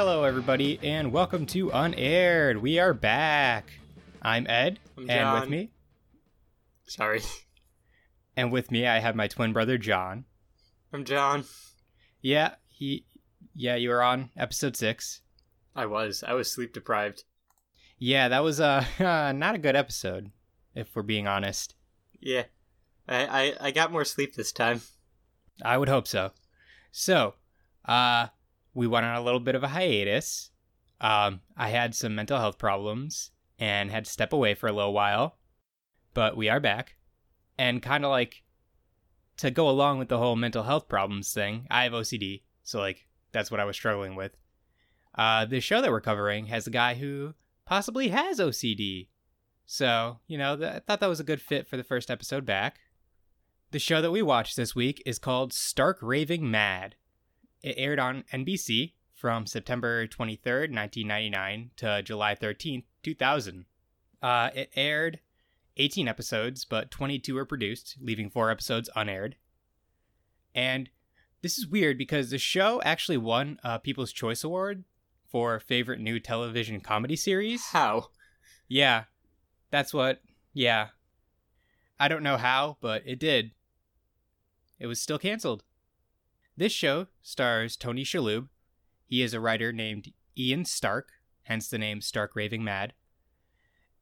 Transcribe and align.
Hello, 0.00 0.22
everybody, 0.22 0.78
and 0.84 1.12
welcome 1.12 1.44
to 1.46 1.72
Unaired. 1.72 2.58
We 2.58 2.78
are 2.78 2.94
back. 2.94 3.72
I'm 4.22 4.46
Ed, 4.48 4.78
I'm 4.96 5.10
and 5.10 5.40
with 5.40 5.50
me, 5.50 5.70
Sorry. 6.86 7.20
and 8.36 8.52
with 8.52 8.70
me, 8.70 8.86
I 8.86 9.00
have 9.00 9.16
my 9.16 9.26
twin 9.26 9.52
brother 9.52 9.76
John. 9.76 10.24
I'm 10.92 11.04
John. 11.04 11.46
Yeah, 12.22 12.54
he, 12.68 13.06
yeah, 13.56 13.74
you 13.74 13.88
were 13.88 14.00
on 14.00 14.30
episode 14.36 14.76
six. 14.76 15.22
I 15.74 15.86
was. 15.86 16.22
I 16.24 16.32
was 16.32 16.48
sleep 16.48 16.72
deprived. 16.72 17.24
Yeah, 17.98 18.28
that 18.28 18.44
was 18.44 18.60
uh, 18.60 18.84
not 19.00 19.56
a 19.56 19.58
good 19.58 19.74
episode, 19.74 20.30
if 20.76 20.94
we're 20.94 21.02
being 21.02 21.26
honest. 21.26 21.74
Yeah. 22.20 22.44
I, 23.08 23.26
I, 23.26 23.56
I 23.60 23.70
got 23.72 23.90
more 23.90 24.04
sleep 24.04 24.36
this 24.36 24.52
time. 24.52 24.80
I 25.60 25.76
would 25.76 25.88
hope 25.88 26.06
so. 26.06 26.30
So, 26.92 27.34
uh, 27.84 28.28
we 28.78 28.86
went 28.86 29.04
on 29.04 29.16
a 29.16 29.20
little 29.20 29.40
bit 29.40 29.56
of 29.56 29.64
a 29.64 29.68
hiatus. 29.68 30.52
Um, 31.00 31.40
I 31.56 31.70
had 31.70 31.96
some 31.96 32.14
mental 32.14 32.38
health 32.38 32.58
problems 32.58 33.32
and 33.58 33.90
had 33.90 34.04
to 34.04 34.10
step 34.10 34.32
away 34.32 34.54
for 34.54 34.68
a 34.68 34.72
little 34.72 34.92
while, 34.92 35.36
but 36.14 36.36
we 36.36 36.48
are 36.48 36.60
back. 36.60 36.94
And 37.58 37.82
kind 37.82 38.04
of 38.04 38.12
like 38.12 38.44
to 39.38 39.50
go 39.50 39.68
along 39.68 39.98
with 39.98 40.08
the 40.08 40.18
whole 40.18 40.36
mental 40.36 40.62
health 40.62 40.88
problems 40.88 41.32
thing, 41.32 41.66
I 41.68 41.82
have 41.82 41.92
OCD, 41.92 42.42
so 42.62 42.78
like 42.78 43.08
that's 43.32 43.50
what 43.50 43.58
I 43.58 43.64
was 43.64 43.74
struggling 43.74 44.14
with. 44.14 44.36
Uh, 45.12 45.44
the 45.44 45.58
show 45.58 45.82
that 45.82 45.90
we're 45.90 46.00
covering 46.00 46.46
has 46.46 46.68
a 46.68 46.70
guy 46.70 46.94
who 46.94 47.34
possibly 47.66 48.10
has 48.10 48.38
OCD. 48.38 49.08
So, 49.66 50.20
you 50.28 50.38
know, 50.38 50.56
th- 50.56 50.70
I 50.70 50.78
thought 50.78 51.00
that 51.00 51.08
was 51.08 51.18
a 51.18 51.24
good 51.24 51.42
fit 51.42 51.66
for 51.66 51.76
the 51.76 51.82
first 51.82 52.12
episode 52.12 52.46
back. 52.46 52.78
The 53.72 53.80
show 53.80 54.00
that 54.00 54.12
we 54.12 54.22
watched 54.22 54.56
this 54.56 54.76
week 54.76 55.02
is 55.04 55.18
called 55.18 55.52
Stark 55.52 55.98
Raving 56.00 56.48
Mad. 56.48 56.94
It 57.62 57.74
aired 57.76 57.98
on 57.98 58.24
NBC 58.32 58.92
from 59.14 59.46
September 59.46 60.06
23rd, 60.06 60.72
1999 60.72 61.70
to 61.76 62.02
July 62.02 62.34
13th, 62.34 62.84
2000. 63.02 63.64
Uh, 64.22 64.50
it 64.54 64.70
aired 64.76 65.20
18 65.76 66.08
episodes, 66.08 66.64
but 66.64 66.90
22 66.90 67.34
were 67.34 67.44
produced, 67.44 67.96
leaving 68.00 68.30
four 68.30 68.50
episodes 68.50 68.88
unaired. 68.94 69.36
And 70.54 70.90
this 71.42 71.58
is 71.58 71.66
weird 71.66 71.98
because 71.98 72.30
the 72.30 72.38
show 72.38 72.80
actually 72.82 73.18
won 73.18 73.58
a 73.62 73.78
People's 73.78 74.12
Choice 74.12 74.42
Award 74.42 74.84
for 75.28 75.60
favorite 75.60 76.00
new 76.00 76.18
television 76.18 76.80
comedy 76.80 77.16
series. 77.16 77.64
How? 77.66 78.08
Yeah, 78.68 79.04
that's 79.70 79.94
what. 79.94 80.20
Yeah. 80.52 80.88
I 82.00 82.08
don't 82.08 82.22
know 82.22 82.36
how, 82.36 82.76
but 82.80 83.02
it 83.06 83.18
did. 83.18 83.52
It 84.78 84.86
was 84.86 85.00
still 85.00 85.18
canceled. 85.18 85.64
This 86.58 86.72
show 86.72 87.06
stars 87.22 87.76
Tony 87.76 88.02
Shalhoub. 88.02 88.48
He 89.06 89.22
is 89.22 89.32
a 89.32 89.38
writer 89.38 89.72
named 89.72 90.12
Ian 90.36 90.64
Stark, 90.64 91.10
hence 91.44 91.68
the 91.68 91.78
name 91.78 92.00
Stark 92.00 92.34
Raving 92.34 92.64
Mad. 92.64 92.94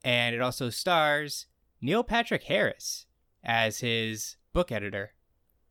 And 0.03 0.35
it 0.35 0.41
also 0.41 0.71
stars 0.71 1.49
Neil 1.83 2.03
Patrick 2.03 2.45
Harris 2.45 3.05
as 3.45 3.81
his 3.81 4.37
book 4.55 4.73
editor, 4.73 5.13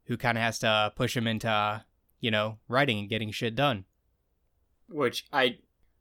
who 0.03 0.15
kind 0.15 0.37
of 0.37 0.43
has 0.43 0.59
to 0.59 0.93
push 0.95 1.17
him 1.17 1.25
into, 1.25 1.83
you 2.19 2.29
know, 2.29 2.59
writing 2.67 2.99
and 2.99 3.09
getting 3.09 3.31
shit 3.31 3.55
done. 3.55 3.85
Which 4.87 5.25
I 5.33 5.57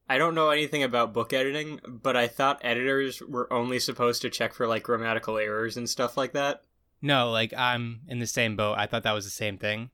I 0.06 0.18
don't 0.18 0.34
know 0.34 0.50
anything 0.50 0.82
about 0.82 1.14
book 1.14 1.32
editing, 1.32 1.80
but 1.88 2.14
I 2.14 2.28
thought 2.28 2.60
editors 2.60 3.22
were 3.22 3.50
only 3.50 3.78
supposed 3.78 4.20
to 4.20 4.28
check 4.28 4.52
for 4.52 4.66
like 4.66 4.82
grammatical 4.82 5.38
errors 5.38 5.78
and 5.78 5.88
stuff 5.88 6.18
like 6.18 6.34
that. 6.34 6.62
No, 7.00 7.30
like 7.30 7.54
I'm 7.56 8.02
in 8.06 8.18
the 8.18 8.26
same 8.26 8.54
boat. 8.54 8.74
I 8.76 8.84
thought 8.84 9.04
that 9.04 9.12
was 9.12 9.24
the 9.24 9.30
same 9.30 9.56
thing. 9.56 9.88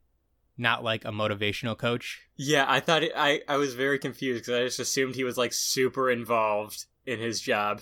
Not 0.60 0.84
like 0.84 1.06
a 1.06 1.10
motivational 1.10 1.76
coach. 1.76 2.20
Yeah, 2.36 2.66
I 2.68 2.80
thought 2.80 3.02
it, 3.02 3.12
I 3.16 3.40
I 3.48 3.56
was 3.56 3.72
very 3.72 3.98
confused 3.98 4.42
because 4.42 4.60
I 4.60 4.64
just 4.64 4.78
assumed 4.78 5.14
he 5.14 5.24
was 5.24 5.38
like 5.38 5.54
super 5.54 6.10
involved 6.10 6.84
in 7.06 7.18
his 7.18 7.40
job. 7.40 7.80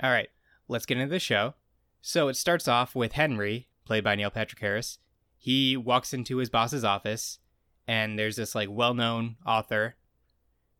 All 0.00 0.10
right, 0.10 0.28
let's 0.68 0.86
get 0.86 0.98
into 0.98 1.10
the 1.10 1.18
show. 1.18 1.54
So 2.00 2.28
it 2.28 2.36
starts 2.36 2.68
off 2.68 2.94
with 2.94 3.14
Henry, 3.14 3.66
played 3.84 4.04
by 4.04 4.14
Neil 4.14 4.30
Patrick 4.30 4.60
Harris. 4.60 4.98
He 5.36 5.76
walks 5.76 6.14
into 6.14 6.36
his 6.36 6.50
boss's 6.50 6.84
office, 6.84 7.40
and 7.88 8.16
there's 8.16 8.36
this 8.36 8.54
like 8.54 8.68
well 8.70 8.94
known 8.94 9.34
author, 9.44 9.96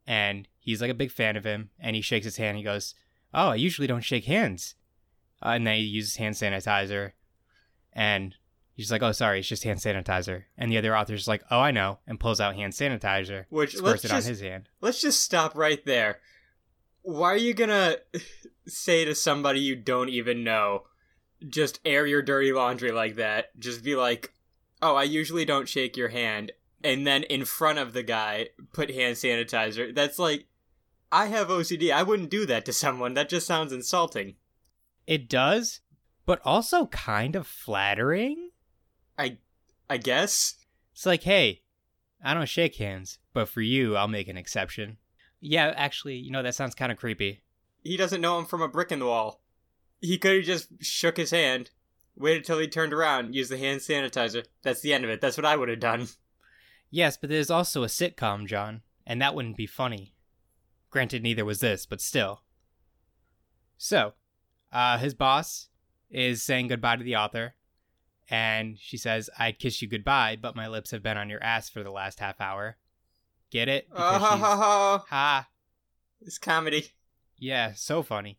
and 0.06 0.46
he's 0.60 0.80
like 0.80 0.92
a 0.92 0.94
big 0.94 1.10
fan 1.10 1.36
of 1.36 1.42
him, 1.42 1.70
and 1.80 1.96
he 1.96 2.02
shakes 2.02 2.26
his 2.26 2.36
hand. 2.36 2.58
He 2.58 2.62
goes, 2.62 2.94
Oh, 3.34 3.48
I 3.48 3.54
usually 3.56 3.88
don't 3.88 4.04
shake 4.04 4.26
hands. 4.26 4.76
Uh, 5.44 5.48
and 5.48 5.66
then 5.66 5.78
he 5.78 5.82
uses 5.82 6.14
hand 6.14 6.36
sanitizer, 6.36 7.10
and 7.92 8.36
he's 8.74 8.90
like, 8.90 9.02
Oh, 9.02 9.12
sorry, 9.12 9.40
it's 9.40 9.48
just 9.48 9.64
hand 9.64 9.78
sanitizer. 9.78 10.44
And 10.56 10.70
the 10.70 10.78
other 10.78 10.96
author's 10.96 11.28
like, 11.28 11.42
Oh, 11.50 11.60
I 11.60 11.70
know, 11.70 11.98
and 12.06 12.18
pulls 12.20 12.40
out 12.40 12.54
hand 12.54 12.72
sanitizer, 12.72 13.44
Which 13.48 13.76
squirts 13.76 14.04
it 14.04 14.08
just 14.08 14.26
on 14.26 14.30
his 14.30 14.40
hand. 14.40 14.68
let's 14.80 15.00
just 15.00 15.22
stop 15.22 15.54
right 15.56 15.84
there. 15.84 16.20
Why 17.02 17.32
are 17.32 17.36
you 17.36 17.54
gonna 17.54 17.96
say 18.66 19.04
to 19.04 19.14
somebody 19.14 19.60
you 19.60 19.76
don't 19.76 20.08
even 20.08 20.44
know, 20.44 20.84
just 21.48 21.80
air 21.84 22.06
your 22.06 22.22
dirty 22.22 22.52
laundry 22.52 22.92
like 22.92 23.16
that? 23.16 23.58
Just 23.58 23.82
be 23.82 23.96
like, 23.96 24.32
oh, 24.80 24.94
I 24.96 25.04
usually 25.04 25.44
don't 25.44 25.68
shake 25.68 25.96
your 25.96 26.08
hand. 26.08 26.52
And 26.84 27.06
then 27.06 27.22
in 27.24 27.44
front 27.44 27.78
of 27.78 27.92
the 27.92 28.02
guy, 28.02 28.48
put 28.72 28.90
hand 28.90 29.16
sanitizer. 29.16 29.94
That's 29.94 30.18
like, 30.18 30.46
I 31.12 31.26
have 31.26 31.48
OCD. 31.48 31.92
I 31.92 32.02
wouldn't 32.02 32.30
do 32.30 32.46
that 32.46 32.64
to 32.64 32.72
someone. 32.72 33.14
That 33.14 33.28
just 33.28 33.46
sounds 33.46 33.72
insulting. 33.72 34.34
It 35.06 35.28
does, 35.28 35.80
but 36.26 36.40
also 36.44 36.86
kind 36.86 37.36
of 37.36 37.46
flattering. 37.46 38.50
I, 39.18 39.38
I 39.88 39.96
guess. 39.98 40.54
It's 40.92 41.06
like, 41.06 41.22
hey, 41.22 41.62
I 42.24 42.34
don't 42.34 42.48
shake 42.48 42.76
hands, 42.76 43.18
but 43.32 43.48
for 43.48 43.60
you, 43.60 43.96
I'll 43.96 44.08
make 44.08 44.28
an 44.28 44.36
exception. 44.36 44.98
Yeah, 45.40 45.72
actually, 45.76 46.16
you 46.16 46.30
know, 46.30 46.42
that 46.42 46.54
sounds 46.54 46.74
kind 46.74 46.92
of 46.92 46.98
creepy. 46.98 47.42
He 47.82 47.96
doesn't 47.96 48.20
know 48.20 48.38
him 48.38 48.44
from 48.44 48.62
a 48.62 48.68
brick 48.68 48.92
in 48.92 49.00
the 49.00 49.06
wall. 49.06 49.42
He 50.00 50.18
could 50.18 50.36
have 50.36 50.44
just 50.44 50.68
shook 50.80 51.16
his 51.16 51.30
hand, 51.30 51.70
waited 52.16 52.44
till 52.44 52.58
he 52.58 52.68
turned 52.68 52.92
around, 52.92 53.34
used 53.34 53.50
the 53.50 53.58
hand 53.58 53.80
sanitizer. 53.80 54.44
That's 54.62 54.80
the 54.80 54.92
end 54.92 55.04
of 55.04 55.10
it. 55.10 55.20
That's 55.20 55.36
what 55.36 55.46
I 55.46 55.56
would 55.56 55.68
have 55.68 55.80
done. 55.80 56.08
Yes, 56.90 57.16
but 57.16 57.30
there's 57.30 57.50
also 57.50 57.82
a 57.82 57.88
sitcom, 57.88 58.46
John, 58.46 58.82
and 59.06 59.20
that 59.20 59.34
wouldn't 59.34 59.56
be 59.56 59.66
funny. 59.66 60.14
Granted, 60.90 61.22
neither 61.22 61.44
was 61.44 61.60
this, 61.60 61.86
but 61.86 62.00
still. 62.00 62.42
So, 63.78 64.12
uh, 64.72 64.98
his 64.98 65.14
boss 65.14 65.68
is 66.10 66.42
saying 66.42 66.68
goodbye 66.68 66.96
to 66.96 67.04
the 67.04 67.16
author, 67.16 67.54
and 68.32 68.78
she 68.78 68.96
says, 68.96 69.28
I'd 69.38 69.58
kiss 69.58 69.82
you 69.82 69.88
goodbye, 69.88 70.38
but 70.40 70.56
my 70.56 70.66
lips 70.66 70.90
have 70.90 71.02
been 71.02 71.18
on 71.18 71.28
your 71.28 71.42
ass 71.42 71.68
for 71.68 71.82
the 71.82 71.90
last 71.90 72.18
half 72.18 72.40
hour. 72.40 72.78
Get 73.50 73.68
it? 73.68 73.86
Oh, 73.92 73.94
Because 74.14 74.20
ha, 74.22 74.36
ha, 74.38 74.56
ha. 74.56 75.04
ha. 75.08 75.48
It's 76.22 76.38
comedy. 76.38 76.86
Yeah, 77.38 77.72
so 77.74 78.02
funny. 78.02 78.38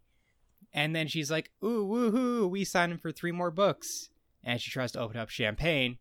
And 0.73 0.95
then 0.95 1.07
she's 1.07 1.29
like, 1.29 1.51
ooh, 1.63 1.85
woohoo, 1.85 2.49
we 2.49 2.65
signed 2.65 2.91
him 2.91 2.97
for 2.97 3.11
three 3.11 3.31
more 3.31 3.51
books. 3.51 4.09
And 4.43 4.59
she 4.59 4.71
tries 4.71 4.91
to 4.93 4.99
open 4.99 5.17
up 5.19 5.29
champagne, 5.29 5.99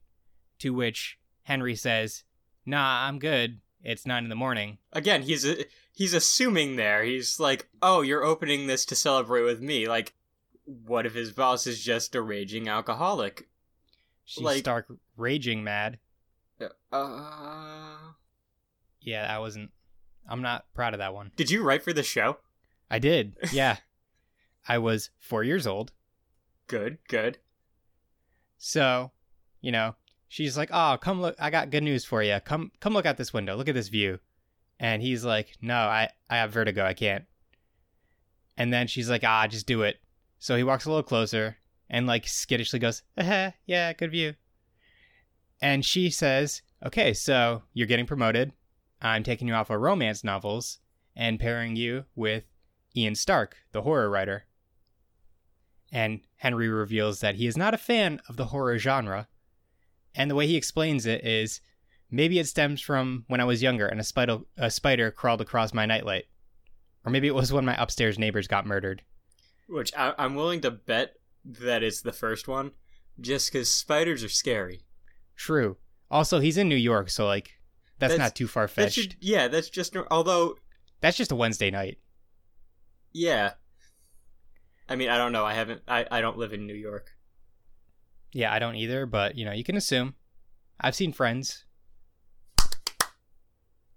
to 0.60 0.70
which 0.72 1.18
Henry 1.42 1.76
says, 1.76 2.24
nah, 2.64 3.06
I'm 3.06 3.18
good. 3.18 3.60
It's 3.84 4.06
nine 4.06 4.22
in 4.24 4.30
the 4.30 4.36
morning. 4.36 4.78
Again, 4.92 5.22
he's 5.22 5.44
he's 5.92 6.14
assuming 6.14 6.76
there. 6.76 7.02
He's 7.02 7.40
like, 7.40 7.68
"Oh, 7.82 8.00
you're 8.00 8.22
opening 8.24 8.68
this 8.68 8.84
to 8.86 8.94
celebrate 8.94 9.42
with 9.42 9.60
me." 9.60 9.88
Like, 9.88 10.14
what 10.64 11.04
if 11.04 11.14
his 11.14 11.32
boss 11.32 11.66
is 11.66 11.82
just 11.82 12.14
a 12.14 12.22
raging 12.22 12.68
alcoholic? 12.68 13.48
She's 14.24 14.44
Like- 14.44 14.58
stark 14.58 14.86
raging 15.16 15.62
mad. 15.64 15.98
Uh, 16.92 18.12
Yeah, 19.00 19.34
I 19.34 19.38
wasn't. 19.40 19.70
I'm 20.28 20.42
not 20.42 20.72
proud 20.74 20.94
of 20.94 20.98
that 20.98 21.12
one. 21.14 21.32
did 21.36 21.50
you 21.50 21.62
write 21.62 21.82
for 21.82 21.92
the 21.92 22.02
show? 22.02 22.38
I 22.90 22.98
did. 22.98 23.36
Yeah. 23.52 23.78
I 24.68 24.78
was 24.78 25.10
four 25.18 25.42
years 25.42 25.66
old. 25.66 25.90
Good, 26.68 26.98
good. 27.08 27.38
So, 28.58 29.10
you 29.60 29.72
know, 29.72 29.96
she's 30.28 30.56
like, 30.56 30.70
"Oh, 30.72 30.96
come 31.00 31.20
look! 31.20 31.34
I 31.40 31.50
got 31.50 31.70
good 31.70 31.82
news 31.82 32.04
for 32.04 32.22
you. 32.22 32.38
Come, 32.44 32.70
come 32.78 32.92
look 32.94 33.04
out 33.06 33.16
this 33.16 33.32
window. 33.32 33.56
Look 33.56 33.68
at 33.68 33.74
this 33.74 33.88
view." 33.88 34.20
And 34.78 35.02
he's 35.02 35.24
like, 35.24 35.56
"No, 35.60 35.74
I, 35.74 36.10
I 36.30 36.36
have 36.36 36.52
vertigo. 36.52 36.84
I 36.84 36.94
can't." 36.94 37.24
And 38.56 38.72
then 38.72 38.86
she's 38.86 39.10
like, 39.10 39.24
"Ah, 39.24 39.48
just 39.48 39.66
do 39.66 39.82
it." 39.82 39.98
So 40.38 40.56
he 40.56 40.62
walks 40.62 40.84
a 40.84 40.90
little 40.90 41.02
closer 41.02 41.56
and 41.92 42.08
like 42.08 42.26
skittishly 42.26 42.80
goes, 42.80 43.04
"Uh 43.16 43.52
yeah, 43.66 43.92
good 43.92 44.10
view." 44.10 44.34
And 45.60 45.84
she 45.84 46.10
says, 46.10 46.62
"Okay, 46.84 47.14
so 47.14 47.62
you're 47.72 47.86
getting 47.86 48.06
promoted. 48.06 48.52
I'm 49.00 49.22
taking 49.22 49.46
you 49.46 49.54
off 49.54 49.70
of 49.70 49.80
romance 49.80 50.24
novels 50.24 50.80
and 51.14 51.38
pairing 51.38 51.76
you 51.76 52.06
with 52.16 52.44
Ian 52.96 53.14
Stark, 53.14 53.58
the 53.70 53.82
horror 53.82 54.10
writer." 54.10 54.46
and 55.92 56.20
Henry 56.36 56.68
reveals 56.68 57.20
that 57.20 57.34
he 57.34 57.46
is 57.46 57.56
not 57.56 57.74
a 57.74 57.78
fan 57.78 58.18
of 58.28 58.36
the 58.36 58.46
horror 58.46 58.78
genre. 58.78 59.28
And 60.14 60.30
the 60.30 60.34
way 60.34 60.46
he 60.46 60.56
explains 60.56 61.04
it 61.04 61.24
is 61.24 61.60
maybe 62.10 62.38
it 62.38 62.48
stems 62.48 62.80
from 62.80 63.24
when 63.28 63.40
I 63.40 63.44
was 63.44 63.62
younger 63.62 63.86
and 63.86 64.00
a 64.00 64.04
spider, 64.04 64.38
a 64.56 64.70
spider 64.70 65.10
crawled 65.10 65.42
across 65.42 65.74
my 65.74 65.84
nightlight. 65.84 66.24
Or 67.04 67.12
maybe 67.12 67.28
it 67.28 67.34
was 67.34 67.52
when 67.52 67.66
my 67.66 67.80
upstairs 67.80 68.18
neighbors 68.18 68.48
got 68.48 68.64
murdered. 68.64 69.02
Which 69.68 69.92
I, 69.94 70.14
I'm 70.16 70.34
willing 70.34 70.62
to 70.62 70.70
bet 70.70 71.16
that 71.44 71.82
it's 71.82 72.00
the 72.02 72.12
first 72.12 72.46
one, 72.48 72.72
just 73.20 73.52
because 73.52 73.72
spiders 73.72 74.22
are 74.24 74.28
scary. 74.28 74.82
True. 75.36 75.76
Also, 76.10 76.40
he's 76.40 76.56
in 76.58 76.68
New 76.68 76.76
York, 76.76 77.08
so 77.10 77.26
like 77.26 77.52
That's, 77.98 78.12
That's- 78.12 78.18
not 78.30 78.34
too 78.36 78.46
far 78.48 78.68
fetched. 78.68 79.16
yeah, 79.20 79.48
that's 79.48 79.70
just 79.70 79.96
although 80.10 80.56
That's 81.00 81.16
just 81.16 81.32
a 81.32 81.36
Wednesday 81.36 81.70
night. 81.70 81.98
yeah. 83.12 83.52
I 84.88 84.96
mean, 84.96 85.08
I 85.08 85.16
don't 85.16 85.32
know. 85.32 85.44
I 85.44 85.54
haven't. 85.54 85.80
I 85.88 86.06
I 86.10 86.20
don't 86.20 86.36
live 86.36 86.52
in 86.52 86.66
New 86.66 86.74
York. 86.74 87.10
Yeah, 88.32 88.52
I 88.52 88.58
don't 88.58 88.74
either, 88.76 89.06
but 89.06 89.36
you 89.36 89.44
know, 89.44 89.52
you 89.52 89.64
can 89.64 89.76
assume. 89.76 90.14
I've 90.80 90.94
seen 90.96 91.12
friends. 91.12 91.64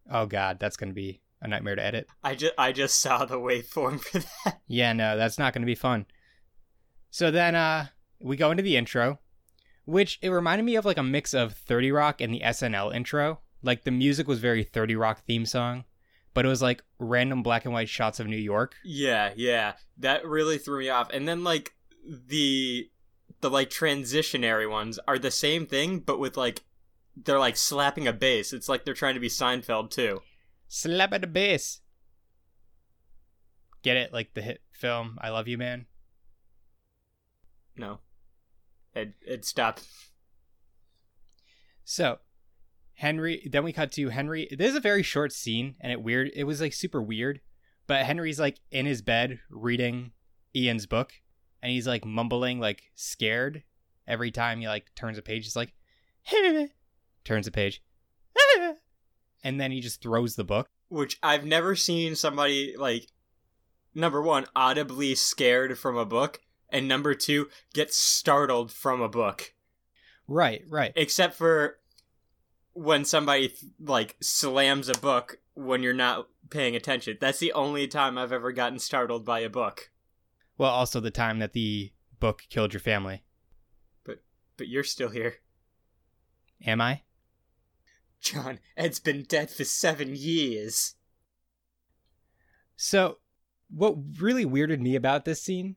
Oh 0.10 0.26
god, 0.26 0.60
that's 0.60 0.78
gonna 0.78 0.94
be 0.94 1.22
a 1.42 1.48
nightmare 1.48 1.76
to 1.76 1.84
edit. 1.84 2.08
I 2.24 2.36
just 2.36 2.54
I 2.58 2.72
just 2.72 3.02
saw 3.02 3.26
the 3.26 3.38
waveform 3.40 4.00
for 4.00 4.20
that. 4.46 4.60
Yeah, 4.68 4.94
no, 4.94 5.18
that's 5.18 5.40
not 5.40 5.54
gonna 5.54 5.66
be 5.66 5.76
fun. 5.76 6.06
So 7.16 7.32
then 7.32 7.56
uh 7.56 7.88
we 8.20 8.36
go 8.36 8.52
into 8.52 8.62
the 8.62 8.76
intro, 8.76 9.20
which 9.86 10.20
it 10.22 10.28
reminded 10.28 10.66
me 10.66 10.76
of 10.76 10.84
like 10.84 10.98
a 10.98 11.04
mix 11.04 11.34
of 11.34 11.54
30 11.54 11.94
Rock 11.94 12.20
and 12.20 12.34
the 12.34 12.42
SNL 12.42 12.94
intro. 12.94 13.40
Like 13.64 13.86
the 13.86 13.92
music 13.92 14.28
was 14.28 14.40
very 14.40 14.66
30 14.66 14.98
Rock 14.98 15.24
theme 15.26 15.46
song, 15.46 15.86
but 16.34 16.46
it 16.46 16.50
was 16.50 16.62
like 16.62 16.84
random 17.00 17.42
black 17.42 17.64
and 17.64 17.74
white 17.74 17.88
shots 17.88 18.20
of 18.20 18.28
New 18.28 18.36
York. 18.36 18.76
Yeah, 18.84 19.32
yeah. 19.38 19.76
That 19.98 20.26
really 20.26 20.58
threw 20.58 20.80
me 20.80 20.90
off. 20.90 21.10
And 21.14 21.26
then 21.26 21.46
like 21.46 21.74
the 22.06 22.90
the 23.40 23.50
like 23.50 23.70
transitionary 23.70 24.70
ones 24.70 25.00
are 25.08 25.18
the 25.18 25.32
same 25.32 25.66
thing, 25.68 26.00
but 26.00 26.20
with 26.20 26.36
like 26.36 26.66
they're 27.16 27.40
like 27.40 27.56
slapping 27.56 28.10
a 28.10 28.14
bass. 28.14 28.52
It's 28.52 28.68
like 28.68 28.84
they're 28.84 28.94
trying 28.94 29.14
to 29.14 29.22
be 29.22 29.30
Seinfeld 29.30 29.90
too. 29.90 30.22
Slap 30.68 31.14
at 31.14 31.22
the 31.22 31.28
bass. 31.28 31.80
Get 33.84 33.96
it? 33.96 34.12
Like 34.12 34.34
the 34.34 34.42
hit 34.42 34.62
film 34.74 35.18
I 35.22 35.30
Love 35.30 35.48
You 35.48 35.58
Man? 35.58 35.86
No. 37.78 38.00
It 38.94 39.14
it 39.22 39.46
stopped. 39.46 39.84
So, 41.84 42.20
Henry. 42.94 43.48
Then 43.50 43.64
we 43.64 43.74
cut 43.74 43.92
to 43.94 44.10
Henry. 44.10 44.48
This 44.52 44.72
is 44.72 44.76
a 44.76 44.82
very 44.82 45.04
short 45.04 45.34
scene, 45.34 45.76
and 45.82 45.92
it 45.92 46.02
weird. 46.02 46.32
It 46.34 46.46
was 46.46 46.62
like 46.62 46.74
super 46.74 47.02
weird, 47.02 47.42
but 47.88 48.06
Henry's 48.06 48.40
like 48.40 48.60
in 48.72 48.86
his 48.86 49.02
bed 49.02 49.40
reading 49.50 50.12
Ian's 50.56 50.86
book, 50.86 51.14
and 51.62 51.72
he's 51.72 51.88
like 51.88 52.06
mumbling, 52.06 52.60
like 52.60 52.84
scared 52.96 53.64
every 54.08 54.32
time 54.32 54.62
he 54.62 54.68
like 54.68 54.94
turns 54.96 55.18
a 55.18 55.22
page. 55.22 55.44
He's 55.44 55.56
like, 55.56 55.74
turns 57.26 57.48
a 57.48 57.52
page, 57.52 57.84
and 59.44 59.60
then 59.60 59.72
he 59.72 59.82
just 59.82 60.02
throws 60.02 60.36
the 60.36 60.44
book. 60.44 60.68
Which 60.88 61.20
I've 61.22 61.46
never 61.46 61.76
seen 61.76 62.16
somebody 62.16 62.76
like 62.78 63.08
number 63.94 64.22
one, 64.22 64.46
audibly 64.56 65.16
scared 65.16 65.78
from 65.78 65.98
a 65.98 66.06
book, 66.06 66.40
and 66.70 66.88
number 66.88 67.14
two, 67.14 67.50
get 67.74 67.94
startled 67.94 68.72
from 68.72 69.02
a 69.02 69.10
book. 69.10 69.54
Right, 70.28 70.64
right. 70.68 70.92
except 70.96 71.36
for 71.36 71.78
when 72.74 73.06
somebody 73.06 73.54
like 73.80 74.18
slams 74.22 74.90
a 74.90 74.98
book 74.98 75.40
when 75.54 75.82
you're 75.84 75.94
not 75.94 76.28
paying 76.50 76.76
attention. 76.76 77.18
That's 77.20 77.40
the 77.40 77.54
only 77.54 77.88
time 77.88 78.18
I've 78.18 78.32
ever 78.32 78.52
gotten 78.52 78.80
startled 78.80 79.26
by 79.26 79.40
a 79.40 79.50
book. 79.50 79.92
Well, 80.58 80.72
also 80.72 81.00
the 81.00 81.12
time 81.12 81.40
that 81.40 81.54
the 81.54 81.92
book 82.20 82.44
killed 82.50 82.74
your 82.74 82.80
family. 82.80 83.24
But 84.04 84.24
but 84.58 84.68
you're 84.68 84.84
still 84.84 85.10
here. 85.10 85.36
Am 86.66 86.82
I? 86.82 87.04
John, 88.22 88.60
Ed's 88.76 89.00
been 89.00 89.24
dead 89.24 89.52
for 89.52 89.64
seven 89.64 90.16
years. 90.16 90.96
So, 92.76 93.20
what 93.70 93.96
really 94.20 94.46
weirded 94.46 94.80
me 94.80 94.96
about 94.96 95.26
this 95.26 95.44
scene 95.44 95.76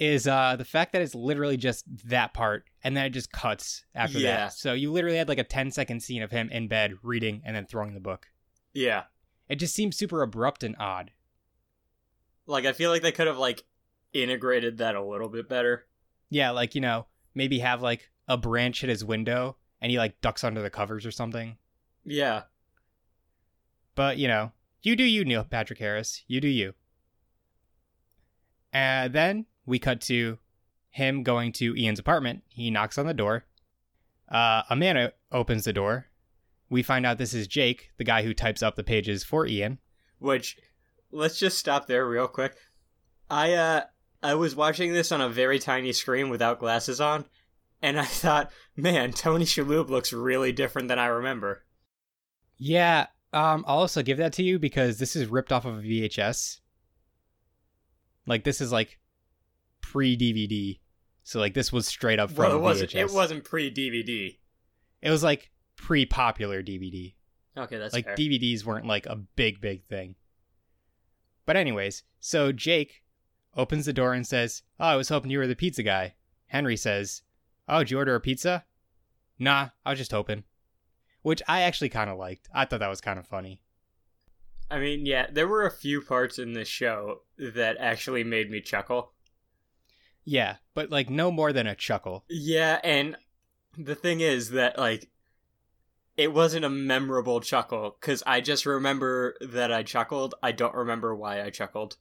is 0.00 0.26
uh 0.26 0.56
the 0.56 0.64
fact 0.64 0.92
that 0.94 1.02
it's 1.02 1.14
literally 1.14 1.56
just 1.58 1.84
that 2.08 2.32
part 2.34 2.64
and 2.82 2.96
then 2.96 3.04
it 3.04 3.10
just 3.10 3.30
cuts 3.30 3.84
after 3.94 4.18
Yeah. 4.18 4.36
that. 4.46 4.54
So 4.54 4.72
you 4.72 4.90
literally 4.90 5.18
had 5.18 5.28
like 5.28 5.38
a 5.38 5.44
10 5.44 5.70
second 5.70 6.02
scene 6.02 6.22
of 6.22 6.30
him 6.30 6.48
in 6.50 6.66
bed 6.68 6.94
reading 7.02 7.42
and 7.44 7.54
then 7.54 7.66
throwing 7.66 7.92
the 7.94 8.00
book. 8.00 8.26
Yeah. 8.72 9.04
It 9.48 9.56
just 9.56 9.74
seems 9.74 9.96
super 9.96 10.22
abrupt 10.22 10.64
and 10.64 10.74
odd. 10.78 11.10
Like 12.46 12.64
I 12.64 12.72
feel 12.72 12.90
like 12.90 13.02
they 13.02 13.12
could 13.12 13.26
have 13.26 13.36
like 13.38 13.62
integrated 14.14 14.78
that 14.78 14.94
a 14.96 15.04
little 15.04 15.28
bit 15.28 15.48
better. 15.48 15.86
Yeah, 16.30 16.50
like, 16.50 16.74
you 16.74 16.80
know, 16.80 17.06
maybe 17.34 17.58
have 17.58 17.82
like 17.82 18.10
a 18.26 18.36
branch 18.38 18.82
at 18.82 18.88
his 18.88 19.04
window 19.04 19.56
and 19.82 19.90
he 19.92 19.98
like 19.98 20.20
ducks 20.22 20.42
under 20.44 20.62
the 20.62 20.70
covers 20.70 21.04
or 21.04 21.10
something. 21.10 21.58
Yeah. 22.04 22.44
But, 23.94 24.16
you 24.16 24.28
know, 24.28 24.52
you 24.82 24.96
do 24.96 25.04
you, 25.04 25.24
Neil 25.26 25.44
Patrick 25.44 25.78
Harris. 25.78 26.22
You 26.26 26.40
do 26.40 26.48
you. 26.48 26.72
And 28.72 29.12
then 29.12 29.46
we 29.70 29.78
cut 29.78 30.00
to 30.02 30.38
him 30.90 31.22
going 31.22 31.52
to 31.52 31.74
Ian's 31.76 32.00
apartment. 32.00 32.42
He 32.48 32.70
knocks 32.70 32.98
on 32.98 33.06
the 33.06 33.14
door. 33.14 33.46
Uh, 34.28 34.62
a 34.68 34.76
man 34.76 34.96
o- 34.98 35.10
opens 35.32 35.64
the 35.64 35.72
door. 35.72 36.06
We 36.68 36.82
find 36.82 37.06
out 37.06 37.18
this 37.18 37.34
is 37.34 37.46
Jake, 37.46 37.90
the 37.96 38.04
guy 38.04 38.22
who 38.22 38.34
types 38.34 38.62
up 38.62 38.76
the 38.76 38.84
pages 38.84 39.24
for 39.24 39.46
Ian. 39.46 39.78
Which 40.18 40.56
let's 41.10 41.38
just 41.38 41.58
stop 41.58 41.86
there 41.86 42.06
real 42.06 42.28
quick. 42.28 42.54
I 43.30 43.54
uh 43.54 43.82
I 44.22 44.34
was 44.34 44.54
watching 44.54 44.92
this 44.92 45.10
on 45.10 45.20
a 45.20 45.28
very 45.28 45.58
tiny 45.58 45.92
screen 45.92 46.28
without 46.28 46.60
glasses 46.60 47.00
on, 47.00 47.24
and 47.80 47.98
I 47.98 48.04
thought, 48.04 48.52
man, 48.76 49.12
Tony 49.12 49.44
Shalhoub 49.44 49.88
looks 49.88 50.12
really 50.12 50.52
different 50.52 50.88
than 50.88 50.98
I 50.98 51.06
remember. 51.06 51.64
Yeah, 52.58 53.06
um, 53.32 53.64
I'll 53.66 53.78
also 53.78 54.02
give 54.02 54.18
that 54.18 54.34
to 54.34 54.42
you 54.42 54.58
because 54.58 54.98
this 54.98 55.16
is 55.16 55.26
ripped 55.26 55.52
off 55.52 55.64
of 55.64 55.78
a 55.78 55.82
VHS. 55.82 56.60
Like 58.26 58.44
this 58.44 58.60
is 58.60 58.70
like 58.70 58.99
pre 59.90 60.16
DVD, 60.16 60.78
so 61.24 61.40
like 61.40 61.54
this 61.54 61.72
was 61.72 61.86
straight 61.86 62.18
up 62.20 62.30
from 62.30 62.44
Well, 62.44 62.56
it 62.56 62.60
wasn't. 62.60 62.90
VHS. 62.90 63.00
It 63.00 63.12
wasn't 63.12 63.44
pre 63.44 63.70
DVD. 63.70 64.38
It 65.02 65.10
was 65.10 65.22
like 65.22 65.50
pre 65.76 66.06
popular 66.06 66.62
DVD. 66.62 67.14
Okay, 67.56 67.78
that's 67.78 67.92
like 67.92 68.04
fair. 68.04 68.16
DVDs 68.16 68.64
weren't 68.64 68.86
like 68.86 69.06
a 69.06 69.16
big 69.16 69.60
big 69.60 69.84
thing. 69.84 70.14
But 71.44 71.56
anyways, 71.56 72.04
so 72.20 72.52
Jake 72.52 73.02
opens 73.56 73.86
the 73.86 73.92
door 73.92 74.12
and 74.12 74.26
says, 74.26 74.62
"Oh, 74.78 74.86
I 74.86 74.96
was 74.96 75.08
hoping 75.08 75.30
you 75.30 75.38
were 75.38 75.48
the 75.48 75.56
pizza 75.56 75.82
guy." 75.82 76.14
Henry 76.46 76.76
says, 76.76 77.22
"Oh, 77.68 77.80
did 77.80 77.90
you 77.90 77.98
order 77.98 78.14
a 78.14 78.20
pizza?" 78.20 78.64
Nah, 79.38 79.70
I 79.84 79.90
was 79.90 79.98
just 79.98 80.12
hoping. 80.12 80.44
Which 81.22 81.42
I 81.48 81.62
actually 81.62 81.88
kind 81.88 82.08
of 82.10 82.18
liked. 82.18 82.48
I 82.54 82.64
thought 82.64 82.80
that 82.80 82.88
was 82.88 83.00
kind 83.00 83.18
of 83.18 83.26
funny. 83.26 83.62
I 84.70 84.78
mean, 84.78 85.04
yeah, 85.04 85.26
there 85.30 85.48
were 85.48 85.66
a 85.66 85.70
few 85.70 86.00
parts 86.00 86.38
in 86.38 86.52
this 86.52 86.68
show 86.68 87.22
that 87.38 87.76
actually 87.80 88.22
made 88.22 88.50
me 88.50 88.60
chuckle. 88.60 89.12
Yeah, 90.24 90.56
but 90.74 90.90
like 90.90 91.10
no 91.10 91.30
more 91.30 91.52
than 91.52 91.66
a 91.66 91.74
chuckle. 91.74 92.24
Yeah, 92.28 92.78
and 92.84 93.16
the 93.76 93.94
thing 93.94 94.20
is 94.20 94.50
that 94.50 94.78
like 94.78 95.10
it 96.16 96.32
wasn't 96.32 96.64
a 96.64 96.70
memorable 96.70 97.40
chuckle 97.40 97.96
cuz 98.00 98.22
I 98.26 98.40
just 98.40 98.66
remember 98.66 99.36
that 99.40 99.72
I 99.72 99.82
chuckled. 99.82 100.34
I 100.42 100.52
don't 100.52 100.74
remember 100.74 101.14
why 101.14 101.42
I 101.42 101.50
chuckled. 101.50 101.96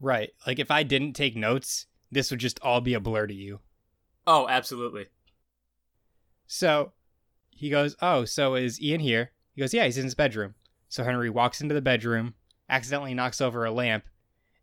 Right. 0.00 0.30
Like 0.46 0.58
if 0.58 0.70
I 0.70 0.82
didn't 0.82 1.14
take 1.14 1.36
notes, 1.36 1.86
this 2.10 2.30
would 2.30 2.40
just 2.40 2.60
all 2.60 2.80
be 2.80 2.94
a 2.94 3.00
blur 3.00 3.26
to 3.26 3.34
you. 3.34 3.60
Oh, 4.26 4.48
absolutely. 4.48 5.06
So 6.46 6.92
he 7.50 7.70
goes, 7.70 7.96
Oh, 8.00 8.24
so 8.24 8.54
is 8.54 8.80
Ian 8.80 9.00
here? 9.00 9.32
He 9.54 9.60
goes, 9.60 9.72
Yeah, 9.72 9.84
he's 9.84 9.98
in 9.98 10.04
his 10.04 10.14
bedroom. 10.14 10.54
So 10.88 11.04
Henry 11.04 11.30
walks 11.30 11.60
into 11.60 11.74
the 11.74 11.82
bedroom, 11.82 12.34
accidentally 12.68 13.14
knocks 13.14 13.40
over 13.40 13.64
a 13.64 13.72
lamp, 13.72 14.04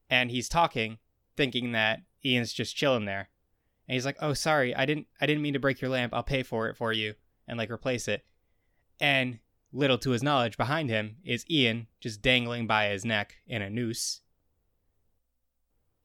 and 0.10 0.32
he's 0.32 0.48
talking, 0.48 0.98
thinking 1.36 1.72
that 1.72 2.02
Ian's 2.26 2.54
just 2.54 2.76
chilling 2.76 3.06
there. 3.06 3.30
And 3.88 3.96
he's 3.96 4.06
like, 4.06 4.18
Oh, 4.20 4.34
sorry, 4.34 4.76
I 4.76 4.86
didn't 4.86 5.08
I 5.20 5.26
didn't 5.26 5.42
mean 5.42 5.54
to 5.54 5.60
break 5.60 5.82
your 5.82 5.90
lamp. 5.90 6.14
I'll 6.14 6.24
pay 6.24 6.44
for 6.44 6.70
it 6.70 6.78
for 6.78 6.94
you 6.94 7.16
and 7.48 7.58
like 7.58 7.72
replace 7.72 8.08
it. 8.08 8.26
And 9.00 9.40
little 9.74 9.98
to 10.00 10.12
his 10.12 10.24
knowledge, 10.24 10.58
behind 10.58 10.90
him 10.90 11.18
is 11.24 11.46
Ian 11.50 11.88
just 12.00 12.22
dangling 12.22 12.68
by 12.68 12.90
his 12.90 13.06
neck 13.06 13.38
in 13.48 13.62
a 13.62 13.70
noose. 13.70 14.22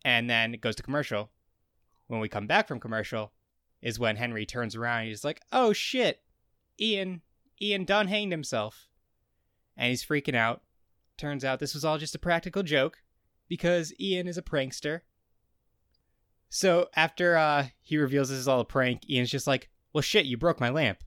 And 0.05 0.31
then 0.31 0.55
it 0.55 0.61
goes 0.61 0.77
to 0.77 0.83
commercial. 0.83 1.31
When 2.07 2.21
we 2.21 2.29
come 2.29 2.47
back 2.47 2.69
from 2.69 2.79
commercial, 2.79 3.33
is 3.83 3.99
when 3.99 4.17
Henry 4.17 4.47
turns 4.47 4.75
around 4.75 5.01
and 5.01 5.09
he's 5.09 5.25
like, 5.25 5.41
"Oh 5.53 5.73
shit, 5.73 6.23
Ian, 6.81 7.23
Ian 7.61 7.85
Dunn 7.85 8.09
hanged 8.09 8.33
himself," 8.33 8.89
and 9.77 9.91
he's 9.91 10.05
freaking 10.05 10.35
out. 10.35 10.63
Turns 11.17 11.45
out 11.45 11.61
this 11.61 11.75
was 11.75 11.85
all 11.85 11.99
just 11.99 12.15
a 12.15 12.19
practical 12.19 12.63
joke 12.63 13.03
because 13.49 13.93
Ian 14.01 14.29
is 14.29 14.39
a 14.39 14.43
prankster. 14.43 15.03
So 16.49 16.89
after 16.95 17.37
uh, 17.37 17.67
he 17.83 17.97
reveals 17.99 18.29
this 18.29 18.39
is 18.39 18.49
all 18.49 18.61
a 18.61 18.65
prank, 18.65 19.09
Ian's 19.11 19.31
just 19.31 19.47
like, 19.47 19.69
"Well, 19.93 20.03
shit, 20.03 20.27
you 20.27 20.37
broke 20.37 20.61
my 20.61 20.71
lamp," 20.71 21.03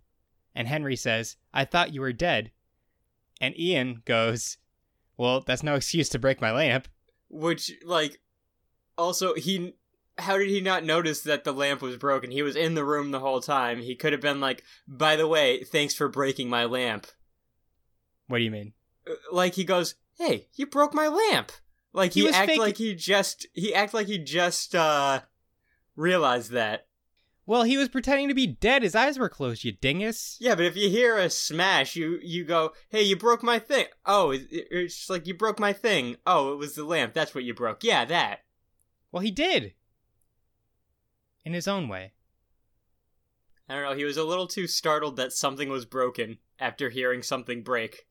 and 0.53 0.67
Henry 0.67 0.95
says, 0.95 1.37
"I 1.53 1.65
thought 1.65 1.93
you 1.93 2.01
were 2.01 2.13
dead," 2.13 2.51
and 3.41 3.57
Ian 3.59 4.01
goes, 4.05 4.57
"Well, 5.17 5.41
that's 5.41 5.63
no 5.63 5.75
excuse 5.75 6.09
to 6.09 6.19
break 6.19 6.41
my 6.41 6.51
lamp." 6.51 6.87
Which 7.29 7.71
like 7.85 8.19
also 8.97 9.33
he 9.35 9.75
how 10.17 10.37
did 10.37 10.49
he 10.49 10.59
not 10.59 10.83
notice 10.83 11.21
that 11.21 11.45
the 11.45 11.53
lamp 11.53 11.81
was 11.81 11.95
broken? 11.95 12.31
He 12.31 12.41
was 12.41 12.57
in 12.57 12.73
the 12.73 12.83
room 12.83 13.11
the 13.11 13.21
whole 13.21 13.39
time. 13.39 13.79
He 13.79 13.95
could 13.95 14.11
have 14.11 14.21
been 14.21 14.41
like, 14.41 14.63
"By 14.87 15.15
the 15.15 15.27
way, 15.27 15.63
thanks 15.63 15.93
for 15.93 16.09
breaking 16.09 16.49
my 16.49 16.65
lamp." 16.65 17.07
What 18.27 18.39
do 18.39 18.43
you 18.43 18.51
mean? 18.51 18.73
Uh, 19.09 19.13
Like 19.31 19.53
he 19.55 19.63
goes, 19.63 19.95
"Hey, 20.17 20.49
you 20.55 20.67
broke 20.67 20.93
my 20.93 21.07
lamp." 21.07 21.51
Like 21.93 22.13
He 22.13 22.21
he, 22.21 22.29
act 22.29 22.47
fake- 22.49 22.59
like 22.59 22.77
he 22.77 22.93
just 22.93 23.47
he 23.53 23.73
act 23.73 23.93
like 23.93 24.07
he 24.07 24.17
just 24.19 24.75
uh 24.75 25.21
realized 25.99 26.51
that. 26.51 26.85
Well, 27.45 27.63
he 27.63 27.77
was 27.77 27.89
pretending 27.89 28.27
to 28.27 28.35
be 28.35 28.45
dead. 28.45 28.83
His 28.83 28.95
eyes 28.95 29.17
were 29.17 29.27
closed, 29.29 29.63
you 29.63 29.71
dingus. 29.71 30.37
Yeah, 30.39 30.53
but 30.55 30.65
if 30.65 30.75
you 30.77 30.89
hear 30.89 31.17
a 31.17 31.29
smash, 31.31 31.95
you 31.95 32.19
you 32.21 32.45
go, 32.45 32.73
"Hey, 32.89 33.01
you 33.01 33.15
broke 33.15 33.41
my 33.43 33.57
thing." 33.59 33.85
Oh, 34.05 34.31
it, 34.31 34.41
it- 34.51 34.67
it's 34.71 34.95
just 34.95 35.09
like 35.09 35.25
you 35.27 35.33
broke 35.33 35.59
my 35.59 35.73
thing. 35.73 36.17
Oh, 36.27 36.53
it 36.53 36.57
was 36.57 36.75
the 36.75 36.83
lamp. 36.83 37.13
That's 37.13 37.33
what 37.33 37.43
you 37.43 37.53
broke. 37.55 37.83
Yeah, 37.83 38.05
that. 38.05 38.41
Well, 39.11 39.21
he 39.21 39.31
did. 39.31 39.73
In 41.43 41.53
his 41.53 41.67
own 41.67 41.87
way. 41.87 42.13
I 43.67 43.73
don't 43.75 43.83
know. 43.83 43.95
He 43.95 44.03
was 44.03 44.17
a 44.17 44.23
little 44.23 44.47
too 44.47 44.67
startled 44.67 45.15
that 45.17 45.33
something 45.33 45.69
was 45.69 45.85
broken 45.85 46.37
after 46.59 46.89
hearing 46.89 47.23
something 47.23 47.63
break. 47.63 48.05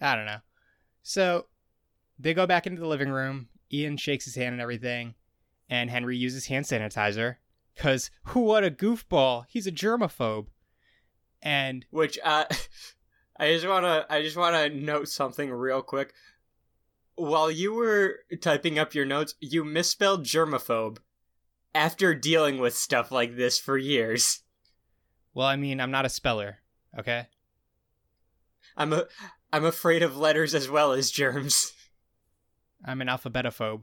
I 0.00 0.14
don't 0.14 0.26
know. 0.26 0.40
So 1.02 1.46
they 2.18 2.34
go 2.34 2.46
back 2.46 2.66
into 2.66 2.80
the 2.80 2.86
living 2.88 3.08
room. 3.10 3.48
Ian 3.72 3.96
shakes 3.96 4.24
his 4.26 4.34
hand 4.36 4.52
and 4.52 4.60
everything. 4.60 5.14
And 5.68 5.90
Henry 5.90 6.16
uses 6.16 6.46
hand 6.46 6.64
sanitizer. 6.64 7.36
Because 7.74 8.10
who 8.24 8.40
what 8.40 8.64
a 8.64 8.70
goofball. 8.70 9.44
He's 9.48 9.66
a 9.66 9.72
germaphobe. 9.72 10.46
And 11.42 11.84
Which 11.90 12.18
uh, 12.24 12.44
I 13.38 13.52
just 13.52 13.66
wanna 13.66 14.06
I 14.08 14.22
just 14.22 14.36
wanna 14.36 14.68
note 14.70 15.08
something 15.08 15.50
real 15.50 15.82
quick. 15.82 16.14
While 17.16 17.50
you 17.50 17.74
were 17.74 18.20
typing 18.40 18.78
up 18.78 18.94
your 18.94 19.06
notes, 19.06 19.34
you 19.40 19.64
misspelled 19.64 20.24
germaphobe. 20.24 20.98
After 21.74 22.14
dealing 22.14 22.58
with 22.58 22.74
stuff 22.74 23.12
like 23.12 23.36
this 23.36 23.58
for 23.58 23.76
years, 23.76 24.42
Well, 25.34 25.46
I 25.46 25.56
mean, 25.56 25.78
I'm 25.80 25.90
not 25.90 26.06
a 26.06 26.10
speller, 26.10 26.58
okay? 26.98 27.26
I'm 28.76 28.92
a 28.92 29.04
I'm 29.52 29.64
afraid 29.64 30.02
of 30.02 30.16
letters 30.16 30.54
as 30.54 30.70
well 30.70 30.92
as 30.92 31.10
germs. 31.10 31.72
I'm 32.84 33.00
an 33.00 33.08
alphabetophobe. 33.08 33.82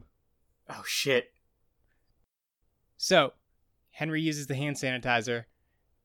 Oh 0.68 0.82
shit. 0.86 1.33
So, 2.96 3.32
Henry 3.90 4.20
uses 4.20 4.46
the 4.46 4.54
hand 4.54 4.76
sanitizer, 4.76 5.44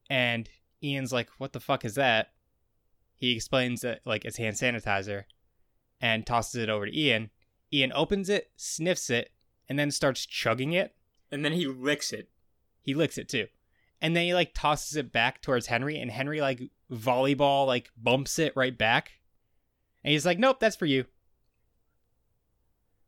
and 0.09 0.49
Ian's 0.83 1.11
like, 1.11 1.29
What 1.37 1.53
the 1.53 1.59
fuck 1.59 1.85
is 1.85 1.95
that? 1.95 2.31
He 3.15 3.35
explains 3.35 3.81
that, 3.81 4.01
like, 4.05 4.25
it's 4.25 4.37
hand 4.37 4.55
sanitizer, 4.55 5.23
and 5.99 6.25
tosses 6.25 6.61
it 6.61 6.69
over 6.69 6.85
to 6.85 6.97
Ian. 6.97 7.29
Ian 7.71 7.91
opens 7.93 8.29
it, 8.29 8.51
sniffs 8.55 9.09
it, 9.09 9.31
and 9.67 9.77
then 9.77 9.91
starts 9.91 10.25
chugging 10.25 10.73
it. 10.73 10.95
And 11.31 11.43
then 11.45 11.53
he 11.53 11.67
licks 11.67 12.11
it. 12.11 12.29
He 12.81 12.93
licks 12.93 13.17
it 13.17 13.29
too. 13.29 13.47
And 14.01 14.15
then 14.15 14.25
he, 14.25 14.33
like, 14.33 14.53
tosses 14.53 14.95
it 14.95 15.11
back 15.11 15.41
towards 15.41 15.67
Henry, 15.67 15.99
and 15.99 16.09
Henry, 16.09 16.41
like, 16.41 16.61
volleyball, 16.91 17.67
like, 17.67 17.91
bumps 17.97 18.39
it 18.39 18.53
right 18.55 18.77
back. 18.77 19.11
And 20.03 20.11
he's 20.11 20.25
like, 20.25 20.39
Nope, 20.39 20.59
that's 20.59 20.75
for 20.75 20.85
you. 20.85 21.05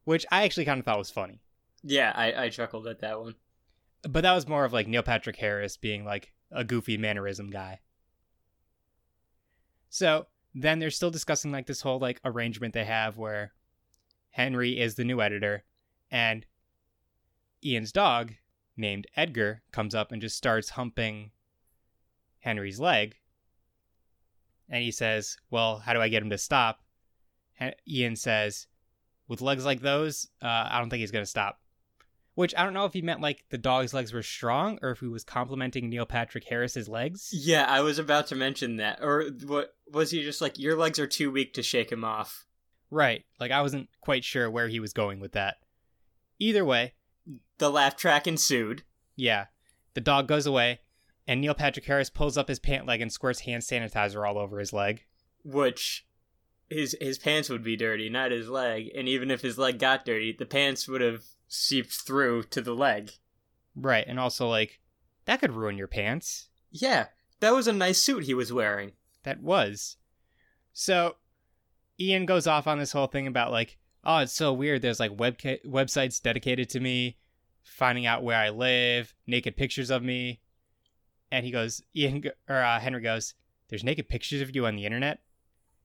Which 0.04 0.26
I 0.32 0.44
actually 0.44 0.66
kind 0.66 0.80
of 0.80 0.86
thought 0.86 0.98
was 0.98 1.12
funny. 1.12 1.42
Yeah, 1.84 2.12
I, 2.16 2.46
I 2.46 2.50
chuckled 2.50 2.88
at 2.88 3.00
that 3.00 3.20
one. 3.20 3.36
But 4.04 4.22
that 4.22 4.34
was 4.34 4.48
more 4.48 4.66
of 4.66 4.74
like 4.74 4.88
Neil 4.88 5.04
Patrick 5.04 5.38
Harris 5.38 5.78
being 5.78 6.06
like 6.06 6.34
a 6.52 6.64
goofy 6.64 6.98
mannerism 6.98 7.50
guy. 7.50 7.80
So 9.90 10.28
then 10.54 10.80
they're 10.80 10.90
still 10.90 11.12
discussing 11.12 11.52
like 11.52 11.68
this 11.68 11.82
whole 11.82 12.00
like 12.00 12.20
arrangement 12.26 12.74
they 12.74 12.86
have 12.86 13.18
where 13.18 13.54
Henry 14.32 14.80
is 14.80 14.96
the 14.96 15.04
new 15.04 15.22
editor 15.22 15.64
and 16.10 16.46
Ian's 17.64 17.92
dog 17.92 18.34
named 18.76 19.08
Edgar 19.16 19.62
comes 19.72 19.94
up 19.94 20.12
and 20.12 20.22
just 20.22 20.38
starts 20.38 20.70
humping 20.72 21.32
Henry's 22.40 22.80
leg. 22.80 23.18
And 24.70 24.84
he 24.84 24.92
says, 24.92 25.38
Well, 25.50 25.80
how 25.80 25.94
do 25.94 26.02
I 26.02 26.10
get 26.10 26.24
him 26.24 26.30
to 26.30 26.38
stop? 26.38 26.80
Hen- 27.54 27.76
Ian 27.88 28.16
says, 28.16 28.68
With 29.28 29.42
legs 29.42 29.66
like 29.66 29.82
those, 29.82 30.28
uh, 30.42 30.68
I 30.70 30.80
don't 30.80 30.90
think 30.90 31.02
he's 31.02 31.12
going 31.12 31.24
to 31.24 31.30
stop. 31.30 31.60
Which 32.42 32.54
I 32.58 32.64
don't 32.64 32.74
know 32.74 32.86
if 32.86 32.94
he 32.94 33.02
meant 33.02 33.22
like 33.22 33.46
the 33.50 33.58
dog's 33.58 33.94
legs 33.94 34.12
were 34.12 34.24
strong 34.24 34.80
or 34.82 34.90
if 34.92 35.00
he 35.00 35.08
was 35.08 35.24
complimenting 35.24 35.90
Neil 35.90 36.06
Patrick 36.06 36.44
Harris's 36.46 36.90
legs. 36.90 37.30
Yeah, 37.32 37.66
I 37.68 37.82
was 37.82 38.00
about 38.00 38.28
to 38.28 38.36
mention 38.36 38.78
that. 38.78 39.00
Or 39.02 39.30
what 39.46 39.76
was 39.92 40.12
he 40.12 40.22
just 40.24 40.42
like 40.42 40.58
your 40.60 40.76
legs 40.76 41.00
are 41.00 41.08
too 41.08 41.32
weak 41.32 41.54
to 41.54 41.64
shake 41.64 41.92
him 41.92 42.04
off? 42.04 42.46
Right. 42.90 43.24
Like 43.40 43.52
I 43.52 43.62
wasn't 43.62 43.90
quite 44.02 44.24
sure 44.24 44.50
where 44.50 44.68
he 44.68 44.80
was 44.80 44.92
going 44.94 45.20
with 45.20 45.32
that. 45.34 45.58
Either 46.40 46.66
way, 46.66 46.94
The 47.60 47.70
laugh 47.70 47.96
track 47.96 48.28
ensued. 48.28 48.84
yeah. 49.16 49.46
The 49.94 50.02
dog 50.02 50.28
goes 50.28 50.46
away 50.46 50.80
and 51.28 51.40
Neil 51.42 51.54
Patrick 51.54 51.86
Harris 51.86 52.10
pulls 52.10 52.38
up 52.38 52.48
his 52.48 52.60
pant 52.60 52.86
leg 52.88 53.02
and 53.02 53.12
squirts 53.12 53.42
hand 53.42 53.62
sanitizer 53.64 54.28
all 54.28 54.38
over 54.40 54.58
his 54.60 54.74
leg. 54.74 55.06
which 55.44 56.06
his 56.70 56.96
his 57.02 57.20
pants 57.20 57.50
would 57.50 57.64
be 57.64 57.76
dirty, 57.76 58.10
not 58.10 58.32
his 58.32 58.48
leg. 58.50 58.90
And 58.96 59.08
even 59.08 59.30
if 59.30 59.42
his 59.42 59.58
leg 59.58 59.78
got 59.78 60.06
dirty, 60.06 60.32
the 60.32 60.46
pants 60.46 60.88
would 60.88 61.02
have 61.02 61.24
seeped 61.54 61.92
through 61.94 62.44
to 62.44 62.62
the 62.62 62.74
leg. 62.74 63.12
Right. 63.76 64.06
And 64.08 64.20
also 64.20 64.48
like 64.48 64.80
that 65.26 65.42
could 65.42 65.54
ruin 65.54 65.78
your 65.78 65.88
pants. 65.88 66.48
Yeah, 66.72 67.08
that 67.42 67.54
was 67.54 67.68
a 67.68 67.74
nice 67.74 68.02
suit 68.02 68.24
he 68.24 68.34
was 68.34 68.54
wearing. 68.54 68.94
That 69.24 69.42
was. 69.42 69.98
So 70.74 71.18
Ian 72.00 72.26
goes 72.26 72.48
off 72.48 72.68
on 72.68 72.80
this 72.80 72.94
whole 72.94 73.08
thing 73.08 73.28
about 73.28 73.52
like, 73.52 73.78
oh, 74.06 74.20
it's 74.20 74.34
so 74.34 74.54
weird. 74.54 74.82
There's 74.82 75.00
like 75.00 75.20
web 75.20 75.38
websites 75.38 76.22
dedicated 76.22 76.70
to 76.70 76.80
me, 76.80 77.18
finding 77.64 78.06
out 78.06 78.24
where 78.24 78.38
I 78.38 78.50
live, 78.50 79.14
naked 79.28 79.58
pictures 79.58 79.90
of 79.90 80.02
me, 80.02 80.40
and 81.32 81.46
he 81.46 81.52
goes, 81.52 81.84
Ian 81.96 82.24
or 82.48 82.62
uh, 82.62 82.80
Henry 82.80 83.02
goes, 83.02 83.34
"There's 83.68 83.84
naked 83.84 84.10
pictures 84.10 84.42
of 84.42 84.56
you 84.56 84.66
on 84.66 84.76
the 84.78 84.86
internet." 84.86 85.20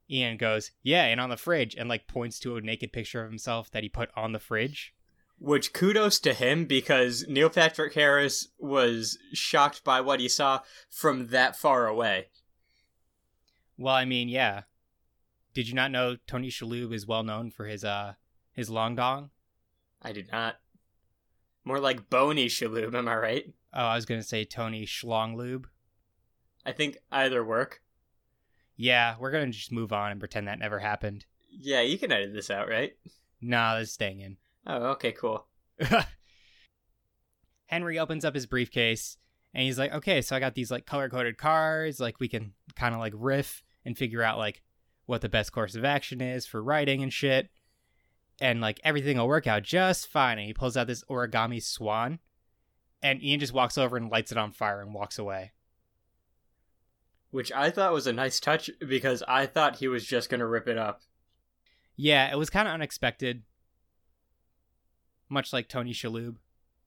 Ian 0.08 0.37
goes, 0.37 0.70
"Yeah, 0.82 1.04
and 1.04 1.20
on 1.20 1.30
the 1.30 1.37
fridge," 1.37 1.75
and 1.75 1.88
like 1.88 2.06
points 2.06 2.38
to 2.40 2.56
a 2.56 2.61
naked 2.61 2.92
picture 2.92 3.23
of 3.23 3.30
himself 3.30 3.70
that 3.73 3.82
he 3.82 3.88
put 3.88 4.11
on 4.14 4.32
the 4.32 4.38
fridge. 4.38 4.94
Which 5.38 5.72
kudos 5.72 6.18
to 6.20 6.32
him 6.32 6.64
because 6.64 7.26
Neil 7.28 7.50
Patrick 7.50 7.92
Harris 7.94 8.48
was 8.58 9.18
shocked 9.34 9.84
by 9.84 10.00
what 10.00 10.20
he 10.20 10.28
saw 10.28 10.60
from 10.88 11.28
that 11.28 11.56
far 11.56 11.86
away. 11.86 12.28
Well, 13.76 13.94
I 13.94 14.06
mean, 14.06 14.28
yeah. 14.28 14.62
Did 15.52 15.68
you 15.68 15.74
not 15.74 15.90
know 15.90 16.16
Tony 16.26 16.48
Shalhoub 16.48 16.92
is 16.92 17.06
well 17.06 17.22
known 17.22 17.50
for 17.50 17.66
his 17.66 17.84
uh 17.84 18.14
his 18.52 18.70
long 18.70 18.94
dong? 18.94 19.30
I 20.02 20.12
did 20.12 20.30
not. 20.32 20.56
More 21.64 21.80
like 21.80 22.08
bony 22.08 22.46
Shalhoub, 22.46 22.94
am 22.94 23.08
I 23.08 23.16
right? 23.16 23.54
Oh, 23.74 23.84
I 23.84 23.94
was 23.94 24.06
gonna 24.06 24.22
say 24.22 24.44
Tony 24.44 24.86
Schlonglube. 24.86 25.66
I 26.64 26.72
think 26.72 26.98
either 27.12 27.44
work. 27.44 27.82
Yeah, 28.76 29.16
we're 29.18 29.30
gonna 29.30 29.50
just 29.50 29.72
move 29.72 29.92
on 29.92 30.12
and 30.12 30.20
pretend 30.20 30.48
that 30.48 30.58
never 30.58 30.78
happened. 30.78 31.26
Yeah, 31.50 31.80
you 31.80 31.98
can 31.98 32.12
edit 32.12 32.32
this 32.32 32.50
out, 32.50 32.68
right? 32.68 32.96
Nah, 33.40 33.78
that's 33.78 33.92
staying 33.92 34.20
in. 34.20 34.36
Oh, 34.66 34.87
okay, 34.92 35.12
cool. 35.12 35.46
Henry 37.66 37.99
opens 37.99 38.25
up 38.25 38.35
his 38.35 38.46
briefcase 38.46 39.16
and 39.54 39.64
he's 39.64 39.78
like, 39.78 39.92
okay, 39.92 40.23
so 40.23 40.37
I 40.37 40.40
got 40.40 40.54
these 40.54 40.70
like 40.70 40.87
color 40.87 41.08
coded 41.08 41.38
cards. 41.38 42.00
Like 42.00 42.20
we 42.20 42.28
can 42.28 42.52
kind 42.75 42.94
of 42.94 43.00
like 43.00 43.14
riff 43.16 43.62
and 43.85 43.96
figure 43.96 44.23
out 44.23 44.38
like 44.38 44.62
what 45.06 45.20
the 45.20 45.28
best 45.28 45.52
course 45.52 45.75
of 45.75 45.85
action 45.85 46.20
is 46.20 46.46
for 46.46 46.62
writing 46.62 47.02
and 47.02 47.12
shit. 47.12 47.49
And 48.40 48.61
like 48.61 48.80
everything 48.85 49.16
will 49.16 49.28
work 49.28 49.46
out 49.46 49.62
just 49.62 50.08
fine. 50.08 50.38
And 50.38 50.46
he 50.46 50.52
pulls 50.52 50.76
out 50.76 50.87
this 50.87 51.04
origami 51.04 51.62
swan. 51.62 52.18
And 53.02 53.23
Ian 53.23 53.40
just 53.40 53.52
walks 53.52 53.78
over 53.78 53.96
and 53.96 54.11
lights 54.11 54.32
it 54.32 54.38
on 54.38 54.52
fire 54.52 54.80
and 54.80 54.92
walks 54.92 55.18
away. 55.18 55.52
Which 57.30 57.52
I 57.52 57.70
thought 57.70 57.92
was 57.92 58.06
a 58.06 58.12
nice 58.12 58.40
touch 58.40 58.70
because 58.87 59.23
I 59.28 59.46
thought 59.46 59.76
he 59.76 59.88
was 59.88 60.04
just 60.04 60.28
gonna 60.28 60.46
rip 60.46 60.66
it 60.66 60.78
up. 60.78 61.02
Yeah, 61.96 62.30
it 62.30 62.37
was 62.37 62.50
kind 62.50 62.68
of 62.68 62.75
unexpected. 62.75 63.42
Much 65.28 65.52
like 65.52 65.68
Tony 65.68 65.92
Shalhoub 65.92 66.37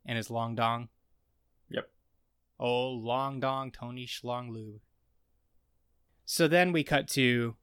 and 0.05 0.17
his 0.17 0.29
long 0.29 0.55
dong. 0.55 0.89
Yep. 1.69 1.89
Oh, 2.59 2.89
long 2.89 3.39
dong 3.39 3.71
Tony 3.71 4.05
Schlonglube. 4.05 4.79
So 6.25 6.47
then 6.47 6.71
we 6.71 6.83
cut 6.83 7.07
to 7.09 7.55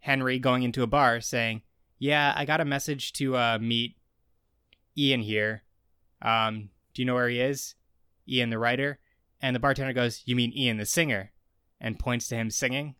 Henry 0.00 0.38
going 0.38 0.62
into 0.62 0.82
a 0.82 0.86
bar 0.86 1.20
saying, 1.20 1.62
"Yeah, 1.98 2.32
I 2.36 2.44
got 2.44 2.60
a 2.60 2.64
message 2.64 3.12
to 3.14 3.36
uh, 3.36 3.58
meet 3.60 3.96
Ian 4.96 5.22
here. 5.22 5.64
Um, 6.20 6.70
do 6.94 7.02
you 7.02 7.06
know 7.06 7.14
where 7.14 7.28
he 7.28 7.40
is? 7.40 7.74
Ian 8.28 8.50
the 8.50 8.58
writer." 8.58 8.98
And 9.40 9.56
the 9.56 9.60
bartender 9.60 9.92
goes, 9.92 10.22
"You 10.24 10.36
mean 10.36 10.52
Ian 10.56 10.76
the 10.78 10.86
singer?" 10.86 11.32
And 11.80 11.98
points 11.98 12.28
to 12.28 12.36
him 12.36 12.50
singing. 12.50 12.94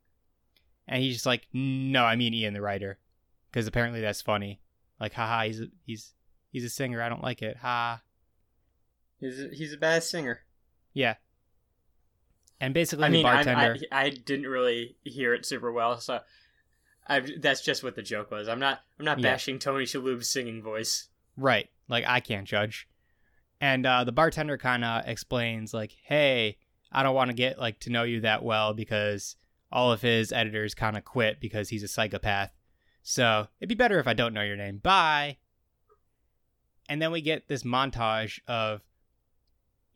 And 0.89 1.03
he's 1.03 1.15
just 1.15 1.27
like, 1.27 1.47
"No, 1.53 2.05
I 2.05 2.17
mean 2.17 2.35
Ian 2.35 2.55
the 2.55 2.61
writer." 2.61 2.99
because 3.53 3.67
apparently 3.67 4.01
that's 4.01 4.23
funny. 4.23 4.61
Like, 4.99 5.13
haha, 5.13 5.45
he's 5.45 5.63
he's 5.85 6.15
he's 6.53 6.65
a 6.65 6.71
singer. 6.71 7.03
I 7.03 7.09
don't 7.09 7.23
like 7.23 7.43
it. 7.43 7.57
Ha. 7.57 8.01
He's 9.19 9.41
a, 9.41 9.49
he's 9.53 9.73
a 9.73 9.77
bad 9.79 10.05
singer. 10.05 10.41
Yeah. 10.95 11.15
And 12.61 12.73
basically, 12.75 13.05
I 13.07 13.09
the 13.09 13.13
mean, 13.15 13.23
bartender. 13.25 13.77
I 13.91 14.05
I 14.05 14.11
didn't 14.11 14.47
really 14.47 14.97
hear 15.03 15.35
it 15.35 15.45
super 15.45 15.73
well, 15.73 15.99
so 15.99 16.21
I 17.09 17.21
that's 17.41 17.61
just 17.63 17.83
what 17.83 17.97
the 17.97 18.03
joke 18.03 18.31
was. 18.31 18.47
I'm 18.49 18.61
not 18.61 18.81
I'm 18.99 19.05
not 19.05 19.19
Yeah. 19.19 19.33
bashing 19.33 19.59
Tony 19.59 19.85
Shalhoub's 19.85 20.29
singing 20.29 20.63
voice. 20.63 21.09
Right. 21.37 21.69
Like, 21.89 22.05
I 22.07 22.21
can't 22.21 22.47
judge. 22.47 22.87
And 23.61 23.85
uh, 23.87 24.05
the 24.05 24.13
bartender 24.13 24.59
kind 24.59 24.85
of 24.85 25.07
explains, 25.07 25.73
like, 25.73 25.97
hey, 26.05 26.59
I 26.91 27.03
don't 27.03 27.15
want 27.15 27.31
to 27.31 27.35
get 27.35 27.59
like 27.59 27.81
to 27.81 27.91
know 27.91 28.03
you 28.05 28.21
that 28.21 28.43
well 28.43 28.75
because 28.75 29.37
all 29.71 29.91
of 29.93 30.03
his 30.03 30.33
editors 30.33 30.75
kind 30.75 30.97
of 30.97 31.05
quit 31.05 31.41
because 31.41 31.69
he's 31.71 31.83
a 31.83 31.89
psychopath. 31.89 32.53
So 33.03 33.49
it'd 33.61 33.69
be 33.69 33.75
better 33.75 33.99
if 33.99 34.07
I 34.07 34.13
don't 34.15 34.35
know 34.35 34.43
your 34.43 34.57
name. 34.57 34.79
Bye. 34.79 35.39
And 36.93 37.01
then 37.01 37.11
we 37.11 37.23
get 37.23 37.49
this 37.49 37.63
montage 37.63 38.39
of 38.47 38.83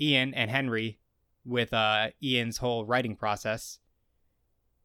Ian 0.00 0.32
and 0.32 0.50
Henry 0.50 0.98
with 1.44 1.74
uh, 1.74 2.08
Ian's 2.22 2.56
whole 2.56 2.86
writing 2.86 3.16
process. 3.16 3.80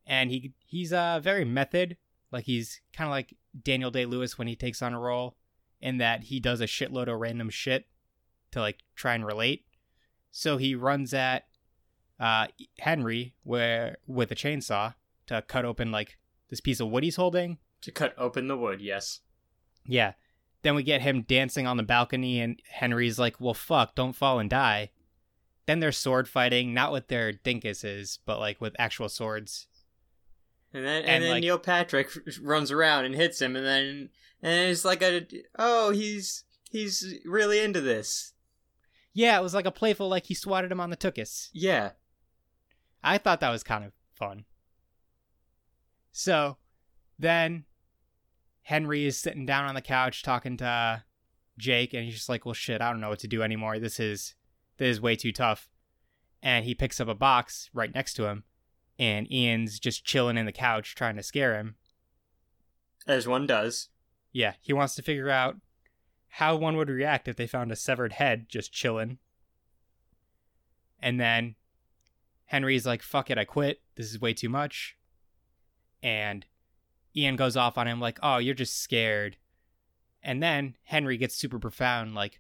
And 0.06 0.30
he 0.30 0.52
he's 0.66 0.92
uh, 0.92 1.22
very 1.24 1.46
method. 1.46 1.96
Like 2.30 2.44
he's 2.44 2.82
kind 2.92 3.08
of 3.08 3.12
like 3.12 3.38
Daniel 3.64 3.92
Day 3.92 4.06
Lewis 4.06 4.38
when 4.38 4.50
he 4.50 4.58
takes 4.58 4.82
on 4.82 4.94
a 4.94 5.00
role, 5.00 5.38
in 5.80 6.00
that 6.00 6.24
he 6.24 6.42
does 6.42 6.60
a 6.60 6.66
shitload 6.66 7.08
of 7.08 7.18
random 7.18 7.50
shit 7.50 7.88
to 8.52 8.60
like 8.60 8.80
try 8.94 9.16
and 9.16 9.26
relate. 9.26 9.64
So 10.32 10.58
he 10.58 10.76
runs 10.76 11.14
at 11.14 11.46
uh, 12.20 12.48
Henry 12.80 13.36
where 13.44 14.00
with 14.06 14.34
a 14.34 14.36
chainsaw 14.36 14.96
to 15.28 15.44
cut 15.44 15.64
open 15.64 15.94
like 15.94 16.18
this 16.50 16.60
piece 16.60 16.82
of 16.82 16.90
wood 16.90 17.06
he's 17.06 17.16
holding. 17.16 17.60
To 17.84 17.92
cut 17.94 18.14
open 18.18 18.50
the 18.50 18.58
wood, 18.58 18.82
yes. 18.82 19.22
Yeah. 19.88 20.12
Then 20.64 20.76
we 20.76 20.84
get 20.84 21.02
him 21.02 21.24
dancing 21.24 21.66
on 21.66 21.78
the 21.78 21.84
balcony, 21.84 22.40
and 22.40 22.62
Henry's 22.70 23.18
like, 23.18 23.40
"Well, 23.42 23.54
fuck, 23.54 23.96
don't 23.96 24.14
fall 24.14 24.40
and 24.40 24.50
die." 24.50 24.92
Then 25.66 25.80
they're 25.80 25.92
sword 25.92 26.28
fighting, 26.28 26.74
not 26.74 26.92
with 26.92 27.08
their 27.08 27.34
dinkuses, 27.34 28.20
but 28.26 28.40
like 28.40 28.60
with 28.62 28.76
actual 28.80 29.10
swords. 29.10 29.68
And 30.74 30.86
then 30.86 31.02
and, 31.02 31.10
And, 31.10 31.24
then 31.24 31.32
like- 31.32 31.42
Neil 31.42 31.60
Patrick 31.60 32.10
runs 32.42 32.72
around 32.72 33.06
and 33.06 33.16
hits 33.16 33.42
him, 33.42 33.56
and 33.56 33.66
then 33.66 34.10
and 34.42 34.70
it's 34.72 34.86
like 34.86 35.02
a 35.02 35.26
oh 35.58 35.92
he's 35.92 36.44
he's 36.70 37.16
really 37.26 37.60
into 37.60 37.82
this. 37.82 38.34
Yeah, 39.14 39.38
it 39.38 39.44
was 39.44 39.54
like 39.54 39.66
a 39.66 39.72
playful, 39.72 40.08
like 40.08 40.28
he 40.28 40.34
swatted 40.34 40.72
him 40.72 40.80
on 40.80 40.90
the 40.90 40.96
tuchus. 40.98 41.50
Yeah, 41.54 41.92
I 43.04 43.18
thought 43.18 43.40
that 43.42 43.50
was 43.50 43.64
kind 43.64 43.84
of 43.84 43.92
fun. 44.14 44.46
So 46.12 46.58
then 47.20 47.66
Henry 48.64 49.06
is 49.06 49.18
sitting 49.18 49.46
down 49.46 49.66
on 49.66 49.76
the 49.76 49.82
couch 49.82 50.24
talking 50.24 50.58
to 50.58 50.66
uh, 50.66 51.00
Jake, 51.58 51.94
and 51.94 52.06
he's 52.06 52.16
just 52.16 52.30
like, 52.30 52.46
"Well, 52.46 52.54
shit, 52.54 52.82
I 52.82 52.92
don't 52.92 53.02
know 53.02 53.10
what 53.10 53.20
to 53.20 53.28
do 53.28 53.44
anymore. 53.44 53.80
This 53.80 54.00
is 54.00 54.36
this 54.78 54.88
is 54.88 55.02
way 55.02 55.16
too 55.16 55.32
tough." 55.32 55.70
And 56.44 56.66
he 56.66 56.74
picks 56.74 57.00
up 57.00 57.08
a 57.08 57.16
box 57.16 57.70
right 57.74 57.94
next 57.94 58.16
to 58.16 58.26
him, 58.26 58.44
and 58.98 59.32
Ian's 59.32 59.80
just 59.80 60.06
chilling 60.06 60.38
in 60.38 60.46
the 60.46 60.52
couch 60.52 60.96
trying 60.96 61.16
to 61.18 61.24
scare 61.24 61.56
him. 61.56 61.76
as 63.08 63.28
one 63.28 63.46
does. 63.48 63.90
Yeah, 64.32 64.54
he 64.62 64.74
wants 64.74 64.96
to 64.96 65.02
figure 65.02 65.30
out 65.30 65.58
how 66.36 66.56
one 66.56 66.78
would 66.78 66.90
react 66.90 67.28
if 67.28 67.36
they 67.36 67.48
found 67.48 67.72
a 67.72 67.76
severed 67.76 68.14
head 68.14 68.48
just 68.48 68.72
chilling. 68.72 69.18
And 71.00 71.20
then 71.20 71.56
Henry's 72.46 72.86
like, 72.86 73.02
fuck 73.02 73.30
it, 73.30 73.38
I 73.38 73.44
quit. 73.44 73.82
This 73.96 74.10
is 74.12 74.22
way 74.22 74.34
too 74.34 74.50
much. 74.50 74.96
And 76.02 76.46
Ian 77.16 77.36
goes 77.36 77.58
off 77.58 77.78
on 77.78 77.88
him, 77.88 78.00
like, 78.00 78.20
oh, 78.24 78.38
you're 78.38 78.54
just 78.54 78.82
scared. 78.82 79.38
And 80.24 80.42
then 80.42 80.76
Henry 80.84 81.18
gets 81.18 81.36
super 81.36 81.60
profound, 81.60 82.16
like, 82.16 82.40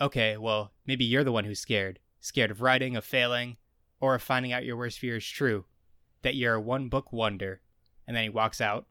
okay, 0.00 0.36
well, 0.36 0.72
maybe 0.86 1.04
you're 1.04 1.24
the 1.24 1.32
one 1.32 1.44
who's 1.44 1.60
scared. 1.60 1.98
Scared 2.20 2.50
of 2.50 2.60
writing, 2.60 2.96
of 2.96 3.04
failing, 3.04 3.56
or 4.00 4.14
of 4.14 4.22
finding 4.22 4.52
out 4.52 4.64
your 4.64 4.76
worst 4.76 4.98
fear 4.98 5.16
is 5.16 5.26
true. 5.26 5.64
That 6.22 6.34
you're 6.34 6.54
a 6.54 6.60
one 6.60 6.88
book 6.88 7.12
wonder. 7.12 7.60
And 8.06 8.16
then 8.16 8.24
he 8.24 8.30
walks 8.30 8.60
out. 8.60 8.86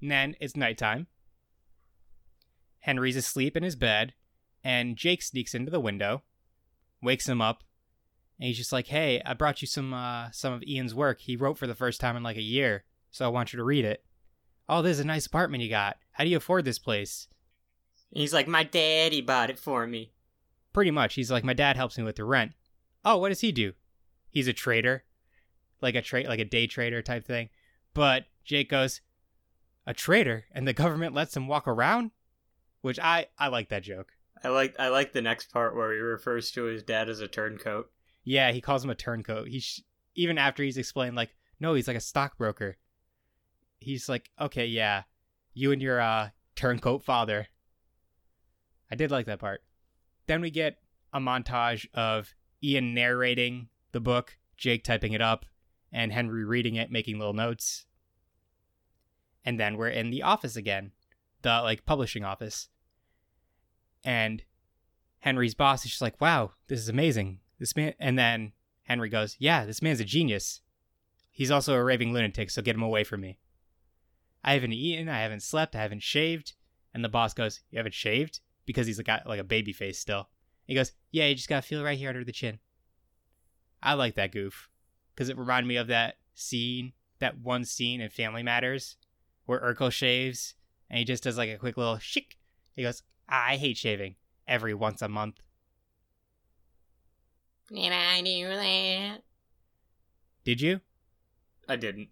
And 0.00 0.10
then 0.10 0.36
it's 0.40 0.56
nighttime. 0.56 1.06
Henry's 2.80 3.16
asleep 3.16 3.56
in 3.56 3.64
his 3.64 3.74
bed, 3.74 4.14
and 4.62 4.96
Jake 4.96 5.22
sneaks 5.22 5.54
into 5.54 5.72
the 5.72 5.80
window, 5.80 6.22
wakes 7.02 7.28
him 7.28 7.42
up, 7.42 7.64
and 8.38 8.46
he's 8.46 8.56
just 8.56 8.72
like, 8.72 8.86
"Hey, 8.86 9.20
I 9.24 9.34
brought 9.34 9.60
you 9.60 9.66
some 9.66 9.92
uh, 9.92 10.30
some 10.30 10.52
of 10.52 10.62
Ian's 10.62 10.94
work. 10.94 11.20
He 11.20 11.34
wrote 11.34 11.58
for 11.58 11.66
the 11.66 11.74
first 11.74 12.00
time 12.00 12.16
in 12.16 12.22
like 12.22 12.36
a 12.36 12.42
year, 12.42 12.84
so 13.16 13.24
I 13.24 13.28
want 13.28 13.52
you 13.52 13.56
to 13.58 13.64
read 13.64 13.84
it." 13.84 14.04
Oh, 14.68 14.82
this 14.82 14.94
is 14.94 15.00
a 15.00 15.04
nice 15.04 15.26
apartment 15.26 15.62
you 15.62 15.70
got. 15.70 15.96
How 16.12 16.24
do 16.24 16.30
you 16.30 16.36
afford 16.36 16.64
this 16.64 16.78
place? 16.78 17.28
And 18.12 18.20
he's 18.20 18.34
like, 18.34 18.48
my 18.48 18.64
daddy 18.64 19.20
bought 19.20 19.50
it 19.50 19.58
for 19.58 19.86
me. 19.86 20.12
Pretty 20.72 20.90
much, 20.90 21.14
he's 21.14 21.30
like, 21.30 21.44
"My 21.44 21.54
dad 21.54 21.76
helps 21.76 21.96
me 21.96 22.04
with 22.04 22.16
the 22.16 22.24
rent." 22.24 22.52
Oh, 23.04 23.16
what 23.16 23.30
does 23.30 23.40
he 23.40 23.50
do? 23.50 23.72
He's 24.28 24.46
a 24.46 24.52
trader, 24.52 25.04
like 25.80 25.94
a 25.94 26.02
trade, 26.02 26.28
like 26.28 26.38
a 26.38 26.44
day 26.44 26.66
trader 26.66 27.00
type 27.00 27.24
thing. 27.24 27.48
But 27.94 28.26
Jake 28.44 28.68
goes, 28.68 29.00
"A 29.86 29.94
trader, 29.94 30.44
and 30.52 30.68
the 30.68 30.74
government 30.74 31.14
lets 31.14 31.34
him 31.34 31.48
walk 31.48 31.66
around," 31.66 32.10
which 32.82 32.98
I 32.98 33.28
I 33.38 33.48
like 33.48 33.70
that 33.70 33.84
joke. 33.84 34.12
I 34.44 34.48
like 34.48 34.78
I 34.78 34.88
like 34.88 35.14
the 35.14 35.22
next 35.22 35.50
part 35.50 35.74
where 35.74 35.92
he 35.94 35.98
refers 35.98 36.50
to 36.52 36.64
his 36.64 36.82
dad 36.82 37.08
as 37.08 37.20
a 37.20 37.28
turncoat. 37.28 37.90
Yeah, 38.22 38.52
he 38.52 38.60
calls 38.60 38.84
him 38.84 38.90
a 38.90 38.94
turncoat. 38.94 39.48
He 39.48 39.60
sh- 39.60 39.80
even 40.14 40.36
after 40.36 40.62
he's 40.62 40.76
explained 40.76 41.16
like, 41.16 41.30
no, 41.58 41.72
he's 41.72 41.88
like 41.88 41.96
a 41.96 42.00
stockbroker. 42.00 42.76
He's 43.78 44.08
like, 44.08 44.30
okay, 44.40 44.66
yeah, 44.66 45.02
you 45.54 45.72
and 45.72 45.82
your 45.82 46.00
uh 46.00 46.30
turncoat 46.54 47.02
father. 47.02 47.48
I 48.90 48.94
did 48.94 49.10
like 49.10 49.26
that 49.26 49.38
part. 49.38 49.62
Then 50.26 50.40
we 50.40 50.50
get 50.50 50.78
a 51.12 51.20
montage 51.20 51.86
of 51.94 52.34
Ian 52.62 52.94
narrating 52.94 53.68
the 53.92 54.00
book, 54.00 54.38
Jake 54.56 54.84
typing 54.84 55.12
it 55.12 55.20
up, 55.20 55.46
and 55.92 56.12
Henry 56.12 56.44
reading 56.44 56.76
it, 56.76 56.90
making 56.90 57.18
little 57.18 57.34
notes. 57.34 57.86
And 59.44 59.60
then 59.60 59.76
we're 59.76 59.88
in 59.88 60.10
the 60.10 60.22
office 60.22 60.56
again, 60.56 60.92
the 61.42 61.60
like 61.62 61.86
publishing 61.86 62.24
office. 62.24 62.68
And 64.04 64.42
Henry's 65.20 65.54
boss 65.54 65.84
is 65.84 65.92
just 65.92 66.02
like, 66.02 66.20
"Wow, 66.20 66.52
this 66.68 66.80
is 66.80 66.88
amazing. 66.88 67.40
This 67.58 67.74
man." 67.76 67.94
And 67.98 68.18
then 68.18 68.52
Henry 68.84 69.08
goes, 69.08 69.36
"Yeah, 69.38 69.64
this 69.64 69.82
man's 69.82 70.00
a 70.00 70.04
genius. 70.04 70.60
He's 71.30 71.50
also 71.50 71.74
a 71.74 71.84
raving 71.84 72.12
lunatic, 72.12 72.50
so 72.50 72.62
get 72.62 72.76
him 72.76 72.82
away 72.82 73.04
from 73.04 73.20
me." 73.20 73.38
I 74.46 74.54
haven't 74.54 74.72
eaten, 74.72 75.08
I 75.08 75.18
haven't 75.18 75.42
slept, 75.42 75.74
I 75.74 75.82
haven't 75.82 76.04
shaved. 76.04 76.54
And 76.94 77.04
the 77.04 77.08
boss 77.08 77.34
goes, 77.34 77.60
"You 77.70 77.78
haven't 77.78 77.94
shaved?" 77.94 78.40
Because 78.64 78.86
he's 78.86 79.00
got 79.00 79.26
like 79.26 79.40
a 79.40 79.44
baby 79.44 79.72
face 79.72 79.98
still. 79.98 80.30
He 80.66 80.74
goes, 80.74 80.92
"Yeah, 81.10 81.26
you 81.26 81.34
just 81.34 81.48
gotta 81.48 81.66
feel 81.66 81.82
right 81.82 81.98
here 81.98 82.08
under 82.08 82.24
the 82.24 82.32
chin." 82.32 82.60
I 83.82 83.94
like 83.94 84.14
that 84.14 84.32
goof 84.32 84.70
because 85.14 85.28
it 85.28 85.36
reminded 85.36 85.68
me 85.68 85.76
of 85.76 85.88
that 85.88 86.18
scene, 86.34 86.92
that 87.18 87.38
one 87.38 87.64
scene 87.64 88.00
in 88.00 88.08
Family 88.08 88.42
Matters, 88.42 88.96
where 89.44 89.60
Urkel 89.60 89.92
shaves 89.92 90.54
and 90.88 90.98
he 90.98 91.04
just 91.04 91.24
does 91.24 91.36
like 91.36 91.50
a 91.50 91.58
quick 91.58 91.76
little 91.76 91.96
shik. 91.96 92.36
He 92.74 92.82
goes, 92.82 93.02
"I 93.28 93.56
hate 93.56 93.76
shaving 93.76 94.16
every 94.46 94.74
once 94.74 95.02
a 95.02 95.08
month." 95.08 95.42
Did 97.68 97.92
I 97.92 98.22
do 98.22 98.48
that? 98.48 99.22
Did 100.44 100.60
you? 100.60 100.80
I 101.68 101.74
didn't. 101.74 102.10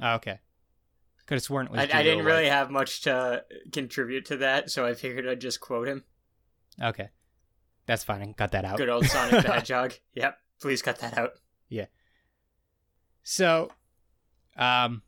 Oh, 0.00 0.14
okay. 0.14 0.40
Could 1.26 1.36
have 1.36 1.42
sworn 1.42 1.66
it 1.66 1.72
was. 1.72 1.80
I, 1.80 2.00
I 2.00 2.02
didn't 2.02 2.24
really 2.24 2.48
have 2.48 2.70
much 2.70 3.02
to 3.02 3.44
contribute 3.72 4.26
to 4.26 4.36
that, 4.38 4.70
so 4.70 4.84
I 4.84 4.94
figured 4.94 5.26
I'd 5.26 5.40
just 5.40 5.60
quote 5.60 5.88
him. 5.88 6.04
Okay, 6.82 7.08
that's 7.86 8.04
fine. 8.04 8.20
I 8.20 8.24
can 8.24 8.34
cut 8.34 8.52
that 8.52 8.64
out. 8.64 8.76
Good 8.76 8.90
old 8.90 9.06
Sonic 9.06 9.42
the 9.42 9.52
Hedgehog. 9.52 9.94
Yep, 10.14 10.38
please 10.60 10.82
cut 10.82 10.98
that 10.98 11.16
out. 11.16 11.32
Yeah. 11.68 11.86
So, 13.22 13.70
um, 14.56 15.02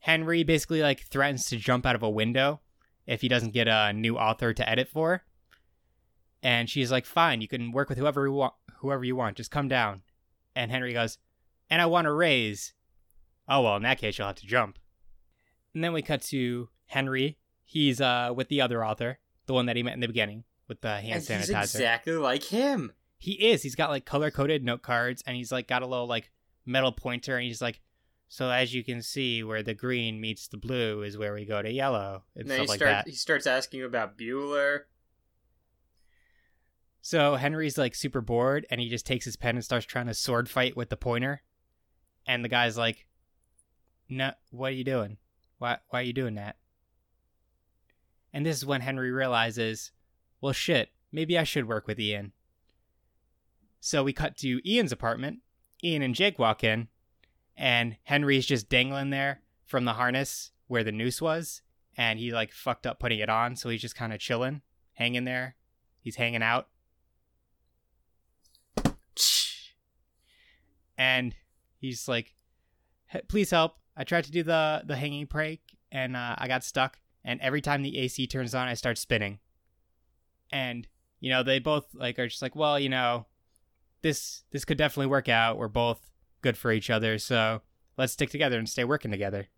Henry 0.00 0.42
basically 0.42 0.82
like 0.82 1.06
threatens 1.06 1.46
to 1.46 1.56
jump 1.56 1.86
out 1.86 1.94
of 1.94 2.02
a 2.02 2.10
window 2.10 2.60
if 3.06 3.22
he 3.22 3.28
doesn't 3.28 3.54
get 3.54 3.66
a 3.66 3.94
new 3.94 4.18
author 4.18 4.52
to 4.52 4.68
edit 4.68 4.88
for. 4.88 5.22
And 6.42 6.68
she's 6.68 6.92
like, 6.92 7.06
"Fine, 7.06 7.40
you 7.40 7.48
can 7.48 7.72
work 7.72 7.88
with 7.88 7.96
whoever 7.96 8.26
you 8.26 8.32
want. 8.32 8.54
Whoever 8.80 9.04
you 9.04 9.16
want, 9.16 9.38
just 9.38 9.50
come 9.50 9.68
down." 9.68 10.02
And 10.54 10.70
Henry 10.70 10.92
goes, 10.92 11.16
"And 11.70 11.80
I 11.80 11.86
want 11.86 12.06
a 12.06 12.12
raise." 12.12 12.74
Oh 13.48 13.62
well, 13.62 13.76
in 13.76 13.82
that 13.84 13.98
case, 13.98 14.18
you'll 14.18 14.26
have 14.26 14.36
to 14.36 14.46
jump. 14.46 14.78
And 15.74 15.84
then 15.84 15.92
we 15.92 16.02
cut 16.02 16.22
to 16.22 16.68
Henry. 16.86 17.38
He's 17.64 18.00
uh 18.00 18.32
with 18.34 18.48
the 18.48 18.60
other 18.60 18.84
author, 18.84 19.18
the 19.46 19.54
one 19.54 19.66
that 19.66 19.76
he 19.76 19.82
met 19.82 19.94
in 19.94 20.00
the 20.00 20.06
beginning 20.08 20.44
with 20.68 20.80
the 20.80 21.00
hand 21.00 21.14
And 21.14 21.22
sanitizer. 21.22 21.38
he's 21.60 21.74
exactly 21.74 22.12
like 22.14 22.44
him. 22.44 22.92
He 23.18 23.32
is. 23.50 23.62
He's 23.62 23.74
got 23.74 23.90
like 23.90 24.04
color 24.04 24.30
coded 24.30 24.64
note 24.64 24.82
cards 24.82 25.22
and 25.26 25.36
he's 25.36 25.52
like 25.52 25.68
got 25.68 25.82
a 25.82 25.86
little 25.86 26.06
like 26.06 26.30
metal 26.66 26.90
pointer 26.92 27.36
and 27.36 27.44
he's 27.46 27.60
like, 27.62 27.80
so 28.28 28.48
as 28.48 28.72
you 28.72 28.84
can 28.84 29.02
see, 29.02 29.42
where 29.42 29.62
the 29.62 29.74
green 29.74 30.20
meets 30.20 30.46
the 30.48 30.56
blue 30.56 31.02
is 31.02 31.18
where 31.18 31.34
we 31.34 31.44
go 31.44 31.60
to 31.62 31.70
yellow 31.70 32.22
and 32.34 32.42
And 32.42 32.50
then 32.50 32.56
stuff 32.58 32.64
he 32.64 32.68
like 32.68 32.78
starts 32.78 33.04
that. 33.04 33.10
he 33.10 33.16
starts 33.16 33.46
asking 33.46 33.82
about 33.82 34.16
Bueller. 34.16 34.80
So 37.02 37.36
Henry's 37.36 37.78
like 37.78 37.94
super 37.94 38.20
bored 38.20 38.66
and 38.70 38.80
he 38.80 38.88
just 38.88 39.06
takes 39.06 39.24
his 39.24 39.36
pen 39.36 39.56
and 39.56 39.64
starts 39.64 39.86
trying 39.86 40.06
to 40.06 40.14
sword 40.14 40.48
fight 40.48 40.76
with 40.76 40.90
the 40.90 40.96
pointer. 40.96 41.42
And 42.26 42.44
the 42.44 42.48
guy's 42.48 42.76
like, 42.76 43.06
No, 44.08 44.32
what 44.50 44.68
are 44.72 44.76
you 44.76 44.84
doing? 44.84 45.16
Why, 45.60 45.76
why 45.90 46.00
are 46.00 46.04
you 46.04 46.14
doing 46.14 46.36
that? 46.36 46.56
And 48.32 48.46
this 48.46 48.56
is 48.56 48.64
when 48.64 48.80
Henry 48.80 49.10
realizes, 49.10 49.90
well, 50.40 50.54
shit, 50.54 50.88
maybe 51.12 51.36
I 51.38 51.44
should 51.44 51.68
work 51.68 51.86
with 51.86 52.00
Ian. 52.00 52.32
So 53.78 54.02
we 54.02 54.14
cut 54.14 54.38
to 54.38 54.66
Ian's 54.66 54.90
apartment. 54.90 55.40
Ian 55.84 56.00
and 56.00 56.14
Jake 56.14 56.38
walk 56.38 56.64
in, 56.64 56.88
and 57.56 57.96
Henry's 58.04 58.46
just 58.46 58.70
dangling 58.70 59.10
there 59.10 59.42
from 59.66 59.84
the 59.84 59.92
harness 59.92 60.50
where 60.66 60.84
the 60.84 60.92
noose 60.92 61.20
was. 61.20 61.60
And 61.94 62.18
he 62.18 62.30
like 62.30 62.52
fucked 62.52 62.86
up 62.86 62.98
putting 62.98 63.18
it 63.18 63.28
on, 63.28 63.54
so 63.54 63.68
he's 63.68 63.82
just 63.82 63.96
kind 63.96 64.14
of 64.14 64.18
chilling, 64.18 64.62
hanging 64.94 65.24
there. 65.24 65.56
He's 66.00 66.16
hanging 66.16 66.42
out. 66.42 66.68
and 70.96 71.34
he's 71.78 72.08
like, 72.08 72.34
"Please 73.28 73.50
help! 73.50 73.79
I 73.96 74.04
tried 74.04 74.24
to 74.24 74.30
do 74.30 74.42
the 74.42 74.82
the 74.84 74.96
hanging 74.96 75.26
prank, 75.26 75.60
and 75.90 76.16
uh, 76.16 76.36
I 76.38 76.48
got 76.48 76.64
stuck. 76.64 76.98
And 77.24 77.40
every 77.40 77.60
time 77.60 77.82
the 77.82 77.98
AC 77.98 78.26
turns 78.26 78.54
on, 78.54 78.68
I 78.68 78.74
start 78.74 78.98
spinning." 78.98 79.40
And 80.50 80.88
you 81.20 81.30
know, 81.30 81.42
they 81.42 81.58
both 81.58 81.86
like 81.94 82.18
are 82.18 82.28
just 82.28 82.42
like, 82.42 82.56
"Well, 82.56 82.78
you 82.78 82.88
know, 82.88 83.26
this 84.02 84.44
this 84.50 84.64
could 84.64 84.78
definitely 84.78 85.08
work 85.08 85.28
out. 85.28 85.58
We're 85.58 85.68
both 85.68 86.10
good 86.42 86.56
for 86.56 86.72
each 86.72 86.90
other, 86.90 87.18
so 87.18 87.62
let's 87.96 88.12
stick 88.14 88.30
together 88.30 88.58
and 88.58 88.68
stay 88.68 88.84
working 88.84 89.10
together. 89.10 89.48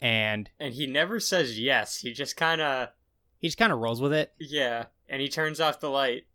And 0.00 0.50
And 0.60 0.74
he 0.74 0.86
never 0.86 1.20
says 1.20 1.58
yes. 1.58 1.98
He 1.98 2.12
just 2.12 2.36
kind 2.36 2.60
of 2.60 2.88
he 3.38 3.48
just 3.48 3.58
kind 3.58 3.72
of 3.72 3.78
rolls 3.78 4.00
with 4.00 4.12
it. 4.12 4.32
yeah, 4.38 4.86
and 5.08 5.22
he 5.22 5.28
turns 5.28 5.60
off 5.60 5.80
the 5.80 5.90
light. 5.90 6.26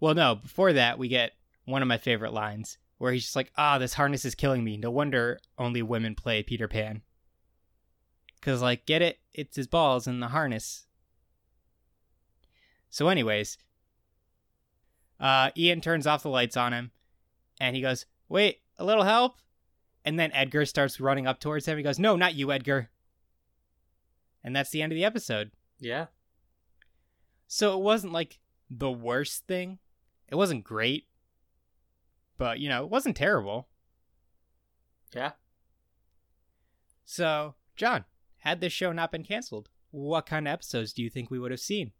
Well, 0.00 0.14
no, 0.14 0.36
before 0.36 0.72
that, 0.74 0.98
we 0.98 1.08
get 1.08 1.32
one 1.64 1.82
of 1.82 1.88
my 1.88 1.98
favorite 1.98 2.32
lines 2.32 2.78
where 2.98 3.12
he's 3.12 3.24
just 3.24 3.36
like, 3.36 3.52
ah, 3.56 3.78
this 3.78 3.94
harness 3.94 4.24
is 4.24 4.34
killing 4.34 4.62
me. 4.62 4.76
No 4.76 4.90
wonder 4.90 5.38
only 5.56 5.82
women 5.82 6.14
play 6.14 6.42
Peter 6.42 6.68
Pan. 6.68 7.02
Because, 8.34 8.62
like, 8.62 8.86
get 8.86 9.02
it? 9.02 9.18
It's 9.32 9.56
his 9.56 9.66
balls 9.66 10.06
in 10.06 10.20
the 10.20 10.28
harness. 10.28 10.86
So, 12.90 13.08
anyways, 13.08 13.58
uh, 15.18 15.50
Ian 15.56 15.80
turns 15.80 16.06
off 16.06 16.22
the 16.22 16.28
lights 16.30 16.56
on 16.56 16.72
him 16.72 16.90
and 17.60 17.74
he 17.74 17.82
goes, 17.82 18.06
wait, 18.28 18.60
a 18.78 18.84
little 18.84 19.04
help? 19.04 19.38
And 20.04 20.18
then 20.18 20.32
Edgar 20.32 20.64
starts 20.64 21.00
running 21.00 21.26
up 21.26 21.40
towards 21.40 21.66
him. 21.66 21.76
He 21.76 21.82
goes, 21.82 21.98
no, 21.98 22.16
not 22.16 22.34
you, 22.34 22.52
Edgar. 22.52 22.90
And 24.42 24.54
that's 24.54 24.70
the 24.70 24.82
end 24.82 24.92
of 24.92 24.96
the 24.96 25.04
episode. 25.04 25.50
Yeah. 25.80 26.06
So 27.48 27.76
it 27.76 27.82
wasn't 27.82 28.12
like 28.12 28.38
the 28.70 28.90
worst 28.90 29.46
thing. 29.46 29.78
It 30.28 30.36
wasn't 30.36 30.64
great. 30.64 31.07
But, 32.38 32.60
you 32.60 32.68
know, 32.68 32.84
it 32.84 32.90
wasn't 32.90 33.16
terrible. 33.16 33.68
Yeah. 35.14 35.32
So, 37.04 37.54
John, 37.76 38.04
had 38.38 38.60
this 38.60 38.72
show 38.72 38.92
not 38.92 39.12
been 39.12 39.24
canceled, 39.24 39.68
what 39.90 40.26
kind 40.26 40.46
of 40.46 40.52
episodes 40.52 40.92
do 40.92 41.02
you 41.02 41.10
think 41.10 41.30
we 41.30 41.38
would 41.38 41.50
have 41.50 41.60
seen? 41.60 41.92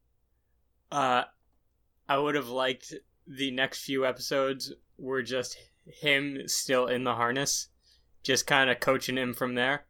Uh 0.91 1.25
I 2.09 2.17
would 2.17 2.35
have 2.35 2.49
liked 2.49 2.95
the 3.27 3.51
next 3.51 3.85
few 3.85 4.07
episodes 4.07 4.73
were 4.97 5.23
just 5.23 5.59
him 5.85 6.43
still 6.47 6.87
in 6.87 7.05
the 7.05 7.15
harness, 7.15 7.69
just 8.23 8.47
kind 8.47 8.71
of 8.71 8.81
coaching 8.81 9.17
him 9.19 9.35
from 9.35 9.55
there. 9.55 9.85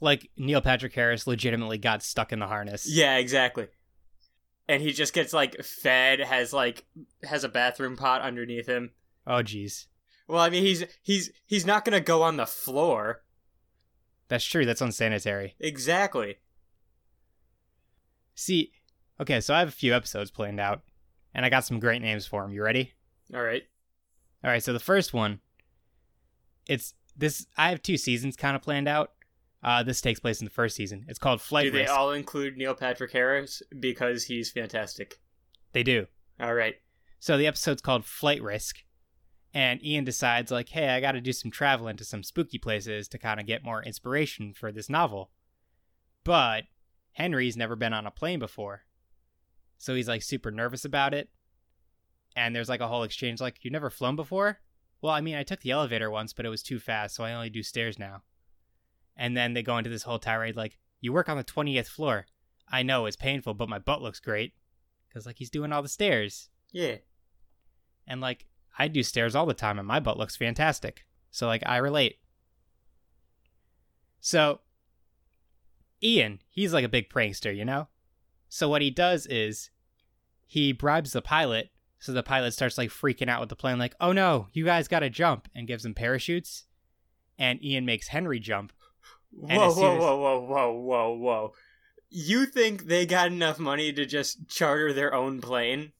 Like 0.00 0.30
Neil 0.36 0.60
Patrick 0.60 0.94
Harris 0.94 1.26
legitimately 1.26 1.78
got 1.78 2.02
stuck 2.02 2.32
in 2.32 2.38
the 2.40 2.46
harness. 2.46 2.86
Yeah, 2.90 3.16
exactly. 3.16 3.68
And 4.68 4.82
he 4.82 4.92
just 4.92 5.14
gets 5.14 5.32
like 5.32 5.62
fed, 5.62 6.20
has 6.20 6.52
like 6.52 6.84
has 7.22 7.44
a 7.44 7.48
bathroom 7.48 7.96
pot 7.96 8.20
underneath 8.20 8.66
him. 8.66 8.90
Oh 9.26 9.42
jeez. 9.42 9.86
Well, 10.28 10.40
I 10.40 10.50
mean, 10.50 10.62
he's 10.62 10.84
he's 11.02 11.30
he's 11.46 11.66
not 11.66 11.84
gonna 11.84 12.00
go 12.00 12.22
on 12.22 12.36
the 12.36 12.46
floor. 12.46 13.22
That's 14.28 14.44
true. 14.44 14.64
That's 14.64 14.80
unsanitary. 14.80 15.54
Exactly. 15.60 16.36
See, 18.34 18.72
okay, 19.20 19.40
so 19.40 19.54
I 19.54 19.58
have 19.60 19.68
a 19.68 19.72
few 19.72 19.94
episodes 19.94 20.30
planned 20.30 20.60
out, 20.60 20.82
and 21.34 21.44
I 21.44 21.50
got 21.50 21.64
some 21.64 21.78
great 21.78 22.02
names 22.02 22.26
for 22.26 22.42
them. 22.42 22.52
You 22.52 22.62
ready? 22.62 22.92
All 23.34 23.42
right. 23.42 23.62
All 24.42 24.50
right, 24.50 24.62
so 24.62 24.72
the 24.72 24.80
first 24.80 25.14
one, 25.14 25.40
it's 26.66 26.94
this. 27.16 27.46
I 27.56 27.70
have 27.70 27.82
two 27.82 27.96
seasons 27.96 28.36
kind 28.36 28.56
of 28.56 28.62
planned 28.62 28.88
out. 28.88 29.12
Uh, 29.62 29.82
this 29.82 30.02
takes 30.02 30.20
place 30.20 30.40
in 30.40 30.44
the 30.44 30.50
first 30.50 30.76
season. 30.76 31.06
It's 31.08 31.18
called 31.18 31.40
Flight 31.40 31.64
Do 31.66 31.70
they 31.70 31.78
Risk. 31.80 31.92
all 31.92 32.12
include 32.12 32.58
Neil 32.58 32.74
Patrick 32.74 33.12
Harris 33.12 33.62
because 33.80 34.24
he's 34.24 34.50
fantastic? 34.50 35.18
they 35.72 35.82
do. 35.82 36.06
All 36.38 36.54
right. 36.54 36.74
So 37.18 37.38
the 37.38 37.46
episode's 37.46 37.80
called 37.80 38.04
Flight 38.04 38.42
Risk, 38.42 38.84
and 39.54 39.82
Ian 39.82 40.04
decides 40.04 40.50
like, 40.50 40.68
hey, 40.68 40.88
I 40.88 41.00
got 41.00 41.12
to 41.12 41.20
do 41.20 41.32
some 41.32 41.50
traveling 41.50 41.96
to 41.96 42.04
some 42.04 42.22
spooky 42.22 42.58
places 42.58 43.08
to 43.08 43.18
kind 43.18 43.40
of 43.40 43.46
get 43.46 43.64
more 43.64 43.82
inspiration 43.82 44.52
for 44.52 44.72
this 44.72 44.90
novel. 44.90 45.30
But 46.24 46.64
Henry's 47.12 47.56
never 47.56 47.76
been 47.76 47.92
on 47.92 48.06
a 48.06 48.10
plane 48.10 48.40
before, 48.40 48.82
so 49.78 49.94
he's 49.94 50.08
like 50.08 50.22
super 50.22 50.50
nervous 50.50 50.84
about 50.84 51.14
it. 51.14 51.30
And 52.36 52.54
there's 52.54 52.68
like 52.68 52.80
a 52.80 52.88
whole 52.88 53.04
exchange 53.04 53.40
like, 53.40 53.58
you've 53.62 53.72
never 53.72 53.90
flown 53.90 54.16
before? 54.16 54.58
Well, 55.00 55.12
I 55.12 55.20
mean, 55.20 55.36
I 55.36 55.44
took 55.44 55.60
the 55.60 55.70
elevator 55.70 56.10
once, 56.10 56.32
but 56.32 56.44
it 56.44 56.50
was 56.50 56.62
too 56.62 56.80
fast, 56.80 57.14
so 57.14 57.22
I 57.22 57.32
only 57.32 57.50
do 57.50 57.62
stairs 57.62 57.98
now. 57.98 58.22
And 59.16 59.36
then 59.36 59.54
they 59.54 59.62
go 59.62 59.78
into 59.78 59.90
this 59.90 60.02
whole 60.02 60.18
tirade 60.18 60.56
like, 60.56 60.78
you 61.00 61.12
work 61.12 61.28
on 61.28 61.36
the 61.36 61.44
20th 61.44 61.86
floor. 61.86 62.26
I 62.68 62.82
know 62.82 63.06
it's 63.06 63.14
painful, 63.14 63.54
but 63.54 63.68
my 63.68 63.78
butt 63.78 64.02
looks 64.02 64.18
great. 64.18 64.54
Because, 65.08 65.26
like, 65.26 65.38
he's 65.38 65.50
doing 65.50 65.72
all 65.72 65.82
the 65.82 65.88
stairs. 65.88 66.48
Yeah. 66.72 66.96
And 68.06 68.20
like 68.20 68.46
I 68.78 68.88
do 68.88 69.02
stairs 69.02 69.34
all 69.34 69.46
the 69.46 69.54
time 69.54 69.78
and 69.78 69.88
my 69.88 70.00
butt 70.00 70.18
looks 70.18 70.36
fantastic. 70.36 71.04
So 71.30 71.46
like 71.46 71.62
I 71.66 71.76
relate. 71.78 72.18
So 74.20 74.60
Ian, 76.02 76.40
he's 76.50 76.72
like 76.72 76.84
a 76.84 76.88
big 76.88 77.08
prankster, 77.10 77.54
you 77.54 77.64
know? 77.64 77.88
So 78.48 78.68
what 78.68 78.82
he 78.82 78.90
does 78.90 79.26
is 79.26 79.70
he 80.46 80.72
bribes 80.72 81.12
the 81.12 81.22
pilot 81.22 81.70
so 82.04 82.12
the 82.12 82.22
pilot 82.22 82.52
starts 82.52 82.76
like 82.76 82.90
freaking 82.90 83.30
out 83.30 83.40
with 83.40 83.48
the 83.48 83.56
plane 83.56 83.78
like, 83.78 83.94
"Oh 83.98 84.12
no, 84.12 84.48
you 84.52 84.62
guys 84.62 84.88
got 84.88 85.00
to 85.00 85.08
jump." 85.08 85.48
and 85.54 85.66
gives 85.66 85.86
him 85.86 85.94
parachutes. 85.94 86.66
And 87.38 87.64
Ian 87.64 87.86
makes 87.86 88.08
Henry 88.08 88.38
jump. 88.38 88.74
Whoa, 89.30 89.72
whoa, 89.72 89.96
whoa, 89.96 90.16
whoa, 90.18 90.40
whoa, 90.40 90.72
whoa, 90.72 91.14
whoa. 91.14 91.52
You 92.10 92.44
think 92.44 92.88
they 92.88 93.06
got 93.06 93.32
enough 93.32 93.58
money 93.58 93.90
to 93.90 94.04
just 94.04 94.48
charter 94.48 94.92
their 94.92 95.14
own 95.14 95.40
plane? 95.40 95.92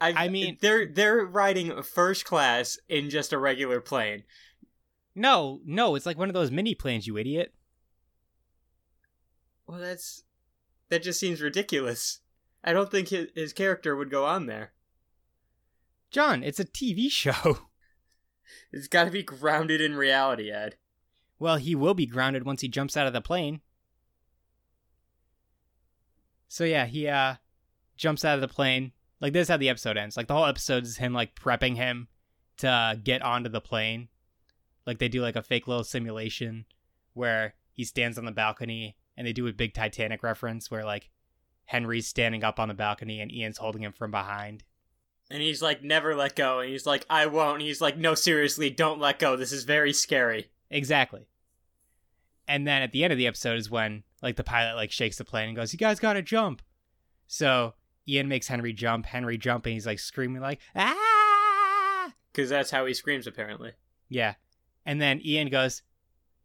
I 0.00 0.28
mean- 0.28 0.58
they're 0.60 0.86
they're 0.86 1.24
riding 1.24 1.82
first 1.82 2.24
class 2.24 2.78
in 2.88 3.10
just 3.10 3.32
a 3.32 3.38
regular 3.38 3.80
plane. 3.80 4.24
No, 5.14 5.60
no, 5.64 5.94
it's 5.94 6.06
like 6.06 6.16
one 6.18 6.28
of 6.28 6.34
those 6.34 6.50
mini 6.50 6.74
planes, 6.74 7.06
you 7.06 7.18
idiot. 7.18 7.52
Well, 9.66 9.78
that's 9.78 10.24
that 10.88 11.02
just 11.02 11.20
seems 11.20 11.40
ridiculous. 11.40 12.20
I 12.64 12.72
don't 12.72 12.90
think 12.90 13.08
his, 13.08 13.28
his 13.34 13.52
character 13.52 13.94
would 13.96 14.10
go 14.10 14.24
on 14.24 14.46
there. 14.46 14.72
John, 16.10 16.42
it's 16.42 16.60
a 16.60 16.64
TV 16.64 17.10
show. 17.10 17.58
It's 18.72 18.88
got 18.88 19.04
to 19.04 19.10
be 19.10 19.22
grounded 19.22 19.80
in 19.80 19.94
reality, 19.94 20.50
Ed. 20.50 20.76
Well, 21.38 21.56
he 21.56 21.74
will 21.74 21.94
be 21.94 22.06
grounded 22.06 22.44
once 22.44 22.60
he 22.62 22.68
jumps 22.68 22.96
out 22.96 23.06
of 23.06 23.12
the 23.12 23.20
plane. 23.20 23.60
So 26.48 26.64
yeah, 26.64 26.86
he 26.86 27.06
uh 27.08 27.36
jumps 27.96 28.24
out 28.24 28.34
of 28.34 28.40
the 28.40 28.48
plane. 28.48 28.92
Like 29.20 29.32
this 29.32 29.42
is 29.42 29.48
how 29.48 29.56
the 29.56 29.68
episode 29.68 29.96
ends. 29.96 30.16
Like 30.16 30.28
the 30.28 30.34
whole 30.34 30.46
episode 30.46 30.84
is 30.84 30.96
him 30.96 31.12
like 31.12 31.34
prepping 31.34 31.76
him 31.76 32.08
to 32.58 32.68
uh, 32.68 32.94
get 32.94 33.22
onto 33.22 33.50
the 33.50 33.60
plane. 33.60 34.08
Like 34.86 34.98
they 34.98 35.08
do 35.08 35.22
like 35.22 35.36
a 35.36 35.42
fake 35.42 35.68
little 35.68 35.84
simulation 35.84 36.64
where 37.14 37.54
he 37.72 37.84
stands 37.84 38.18
on 38.18 38.24
the 38.24 38.32
balcony 38.32 38.96
and 39.16 39.26
they 39.26 39.32
do 39.32 39.46
a 39.46 39.52
big 39.52 39.74
Titanic 39.74 40.22
reference 40.22 40.70
where 40.70 40.84
like 40.84 41.10
Henry's 41.66 42.08
standing 42.08 42.42
up 42.42 42.58
on 42.58 42.68
the 42.68 42.74
balcony 42.74 43.20
and 43.20 43.30
Ian's 43.30 43.58
holding 43.58 43.82
him 43.82 43.92
from 43.92 44.10
behind. 44.10 44.64
And 45.30 45.40
he's 45.40 45.62
like, 45.62 45.84
never 45.84 46.16
let 46.16 46.34
go. 46.34 46.58
And 46.58 46.70
he's 46.70 46.86
like, 46.86 47.06
I 47.08 47.26
won't. 47.26 47.56
And 47.56 47.62
he's 47.62 47.80
like, 47.80 47.96
no, 47.96 48.14
seriously, 48.14 48.70
don't 48.70 48.98
let 48.98 49.20
go. 49.20 49.36
This 49.36 49.52
is 49.52 49.62
very 49.64 49.92
scary. 49.92 50.50
Exactly. 50.70 51.28
And 52.48 52.66
then 52.66 52.82
at 52.82 52.90
the 52.90 53.04
end 53.04 53.12
of 53.12 53.18
the 53.18 53.28
episode 53.28 53.58
is 53.58 53.70
when 53.70 54.02
like 54.22 54.34
the 54.34 54.42
pilot 54.42 54.74
like 54.74 54.90
shakes 54.90 55.18
the 55.18 55.24
plane 55.24 55.48
and 55.48 55.56
goes, 55.56 55.72
"You 55.72 55.78
guys 55.78 56.00
got 56.00 56.14
to 56.14 56.22
jump." 56.22 56.62
So 57.28 57.74
Ian 58.08 58.28
makes 58.28 58.48
Henry 58.48 58.72
jump. 58.72 59.06
Henry 59.06 59.38
jump 59.38 59.66
and 59.66 59.74
he's 59.74 59.86
like 59.86 59.98
screaming 59.98 60.40
like 60.42 60.60
ah. 60.74 62.12
Because 62.32 62.50
that's 62.50 62.70
how 62.70 62.86
he 62.86 62.94
screams, 62.94 63.26
apparently. 63.26 63.72
Yeah. 64.08 64.34
And 64.86 65.00
then 65.00 65.20
Ian 65.24 65.48
goes, 65.48 65.82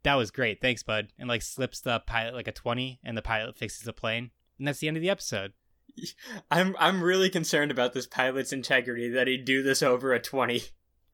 "That 0.02 0.14
was 0.14 0.30
great, 0.30 0.60
thanks, 0.60 0.82
bud," 0.82 1.08
and 1.18 1.28
like 1.28 1.42
slips 1.42 1.80
the 1.80 2.00
pilot 2.00 2.34
like 2.34 2.48
a 2.48 2.52
twenty, 2.52 3.00
and 3.02 3.16
the 3.16 3.22
pilot 3.22 3.56
fixes 3.56 3.84
the 3.84 3.92
plane, 3.92 4.30
and 4.58 4.68
that's 4.68 4.78
the 4.80 4.88
end 4.88 4.96
of 4.96 5.02
the 5.02 5.10
episode. 5.10 5.52
I'm 6.50 6.76
I'm 6.78 7.02
really 7.02 7.30
concerned 7.30 7.70
about 7.70 7.92
this 7.92 8.06
pilot's 8.06 8.52
integrity 8.52 9.08
that 9.10 9.26
he'd 9.26 9.44
do 9.44 9.62
this 9.62 9.82
over 9.82 10.12
a 10.12 10.20
20. 10.20 10.62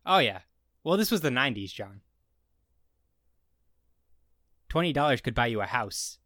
Oh 0.05 0.19
yeah. 0.19 0.41
Well, 0.83 0.97
this 0.97 1.11
was 1.11 1.21
the 1.21 1.31
'90s, 1.31 1.73
John. 1.73 2.01
Twenty 4.69 4.93
dollars 4.93 5.21
could 5.21 5.35
buy 5.35 5.47
you 5.47 5.61
a 5.61 5.67
house, 5.67 6.19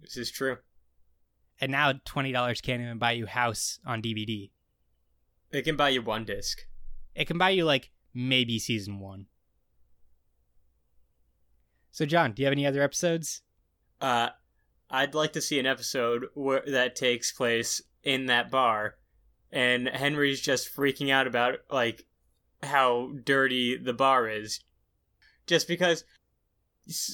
This 0.00 0.16
is 0.16 0.30
true. 0.30 0.58
And 1.60 1.72
now 1.72 1.92
twenty 2.04 2.32
dollars 2.32 2.60
can't 2.60 2.82
even 2.82 2.98
buy 2.98 3.12
you 3.12 3.26
house 3.26 3.78
on 3.86 4.02
DVD. 4.02 4.50
It 5.50 5.62
can 5.62 5.76
buy 5.76 5.90
you 5.90 6.02
one 6.02 6.24
disc. 6.24 6.62
It 7.14 7.26
can 7.26 7.38
buy 7.38 7.50
you 7.50 7.64
like 7.64 7.90
maybe 8.14 8.58
season 8.58 8.98
one. 8.98 9.26
So, 11.90 12.06
John, 12.06 12.32
do 12.32 12.40
you 12.40 12.46
have 12.46 12.52
any 12.52 12.66
other 12.66 12.82
episodes? 12.82 13.42
Uh, 14.00 14.30
I'd 14.90 15.14
like 15.14 15.34
to 15.34 15.42
see 15.42 15.58
an 15.58 15.66
episode 15.66 16.26
where 16.34 16.62
that 16.66 16.96
takes 16.96 17.32
place 17.32 17.82
in 18.02 18.26
that 18.26 18.50
bar, 18.50 18.96
and 19.50 19.88
Henry's 19.88 20.40
just 20.40 20.74
freaking 20.74 21.10
out 21.10 21.26
about 21.26 21.56
like 21.70 22.06
how 22.62 23.12
dirty 23.24 23.76
the 23.76 23.92
bar 23.92 24.26
is, 24.28 24.60
just 25.46 25.68
because 25.68 26.04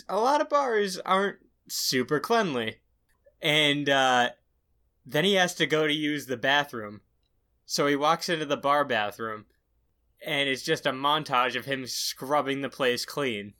a 0.08 0.16
lot 0.16 0.40
of 0.40 0.48
bars 0.48 0.98
aren't 0.98 1.38
super 1.68 2.20
cleanly, 2.20 2.76
and 3.40 3.88
uh, 3.88 4.30
then 5.06 5.24
he 5.24 5.34
has 5.34 5.54
to 5.54 5.66
go 5.66 5.86
to 5.86 5.92
use 5.92 6.26
the 6.26 6.36
bathroom, 6.36 7.00
so 7.66 7.86
he 7.86 7.96
walks 7.96 8.28
into 8.28 8.46
the 8.46 8.56
bar 8.56 8.84
bathroom, 8.84 9.46
and 10.24 10.48
it's 10.48 10.62
just 10.62 10.86
a 10.86 10.92
montage 10.92 11.56
of 11.56 11.64
him 11.64 11.86
scrubbing 11.86 12.60
the 12.60 12.68
place 12.68 13.04
clean. 13.04 13.54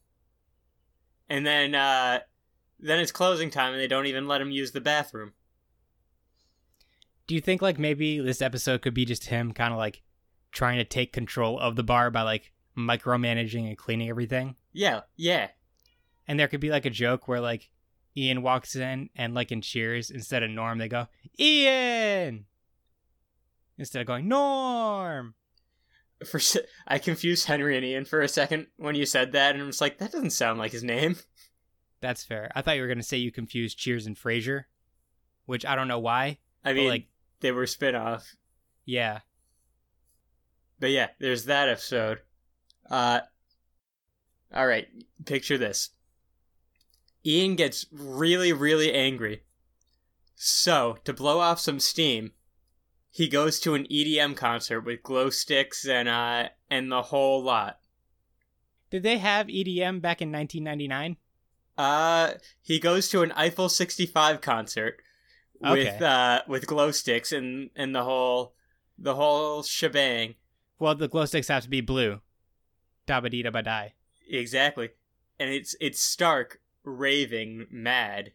And 1.29 1.47
then 1.47 1.75
uh 1.75 2.21
then 2.81 3.01
it's 3.01 3.13
closing 3.13 3.51
time 3.51 3.73
and 3.73 3.81
they 3.81 3.89
don't 3.89 4.07
even 4.07 4.29
let 4.29 4.41
him 4.41 4.51
use 4.51 4.73
the 4.73 4.81
bathroom. 4.81 5.33
Do 7.27 7.35
you 7.35 7.41
think 7.41 7.61
like 7.61 7.79
maybe 7.79 8.21
this 8.21 8.41
episode 8.41 8.83
could 8.83 8.95
be 8.95 9.05
just 9.05 9.27
him 9.27 9.53
kind 9.53 9.73
of 9.73 9.79
like 9.79 10.03
trying 10.53 10.79
to 10.79 10.85
take 10.85 11.13
control 11.13 11.59
of 11.59 11.77
the 11.77 11.83
bar 11.83 12.11
by 12.11 12.23
like 12.23 12.53
micromanaging 12.77 13.69
and 13.69 13.77
cleaning 13.77 14.09
everything? 14.09 14.57
Yeah, 14.73 15.03
yeah. 15.17 15.49
And 16.27 16.39
there 16.39 16.49
could 16.49 16.61
be 16.61 16.71
like 16.71 16.87
a 16.87 16.91
joke 16.91 17.29
where 17.29 17.41
like 17.41 17.71
Ian 18.19 18.43
walks 18.43 18.75
in 18.75 19.11
and 19.15 19.33
like 19.35 19.53
in 19.53 19.61
Cheers 19.61 20.11
instead 20.11 20.43
of 20.43 20.51
Norm 20.51 20.79
they 20.79 20.89
go 20.89 21.07
Ian 21.39 22.47
instead 23.79 24.01
of 24.01 24.07
going 24.07 24.29
Norm. 24.29 25.35
For 26.27 26.41
I 26.89 26.99
confused 26.99 27.47
Henry 27.47 27.77
and 27.77 27.87
Ian 27.87 28.05
for 28.05 28.21
a 28.21 28.29
second 28.29 28.67
when 28.77 28.97
you 28.97 29.07
said 29.07 29.31
that, 29.33 29.55
and 29.55 29.63
I 29.63 29.67
was 29.67 29.81
like, 29.81 29.99
that 29.99 30.11
doesn't 30.11 30.31
sound 30.31 30.59
like 30.59 30.73
his 30.73 30.83
name. 30.83 31.17
That's 32.01 32.25
fair. 32.25 32.51
I 32.57 32.63
thought 32.63 32.75
you 32.75 32.83
were 32.83 32.89
gonna 32.89 33.03
say 33.05 33.19
you 33.19 33.31
confused 33.31 33.79
Cheers 33.79 34.07
and 34.07 34.17
Frasier, 34.17 34.65
which 35.47 35.65
I 35.65 35.77
don't 35.77 35.87
know 35.89 36.01
why. 36.01 36.39
I 36.65 36.73
mean, 36.73 36.89
like, 36.89 37.07
they 37.41 37.53
were 37.53 37.67
spin 37.67 37.95
off. 37.95 38.35
yeah, 38.85 39.21
But 40.81 40.91
yeah, 40.91 41.09
there's 41.21 41.45
that 41.45 41.69
episode. 41.69 42.19
Uh, 42.91 43.21
all 44.53 44.67
right, 44.67 44.89
picture 45.25 45.59
this. 45.59 45.91
Ian 47.25 47.57
gets 47.57 47.87
really, 47.93 48.53
really 48.53 48.93
angry. 48.93 49.43
So, 50.35 50.99
to 51.05 51.13
blow 51.13 51.41
off 51.41 51.59
some 51.59 51.81
steam, 51.81 52.33
he 53.11 53.29
goes 53.29 53.59
to 53.61 53.75
an 53.75 53.87
EDM 53.91 54.37
concert 54.37 54.83
with 54.83 55.03
glow 55.03 55.31
sticks 55.31 55.85
and 55.87 56.09
uh 56.09 56.51
and 56.71 56.93
the 56.93 57.03
whole 57.03 57.43
lot. 57.43 57.81
did 58.91 59.03
they 59.03 59.19
have 59.19 59.49
EDM 59.49 60.01
back 60.01 60.23
in 60.23 60.31
1999? 60.31 61.17
Uh, 61.77 62.33
he 62.61 62.79
goes 62.79 63.09
to 63.09 63.23
an 63.23 63.33
Eiffel 63.33 63.69
65 63.69 64.41
concert 64.41 65.01
with 65.61 66.01
uh 66.01 66.43
with 66.47 66.67
glow 66.69 66.93
sticks 66.93 67.33
and 67.33 67.71
and 67.75 67.95
the 67.95 68.05
whole 68.05 68.55
the 68.97 69.17
whole 69.17 69.63
shebang. 69.65 70.35
Well, 70.79 70.95
the 70.95 71.09
glow 71.09 71.25
sticks 71.25 71.49
have 71.49 71.65
to 71.65 71.69
be 71.69 71.81
blue. 71.81 72.21
Da 73.07 73.21
ba 73.21 73.29
dee 73.29 73.43
da 73.43 73.51
ba 73.51 73.63
die. 73.63 73.95
Exactly. 74.31 74.91
And 75.41 75.51
it's 75.51 75.75
it's 75.81 76.01
Stark 76.01 76.61
raving 76.89 77.67
mad. 77.71 78.33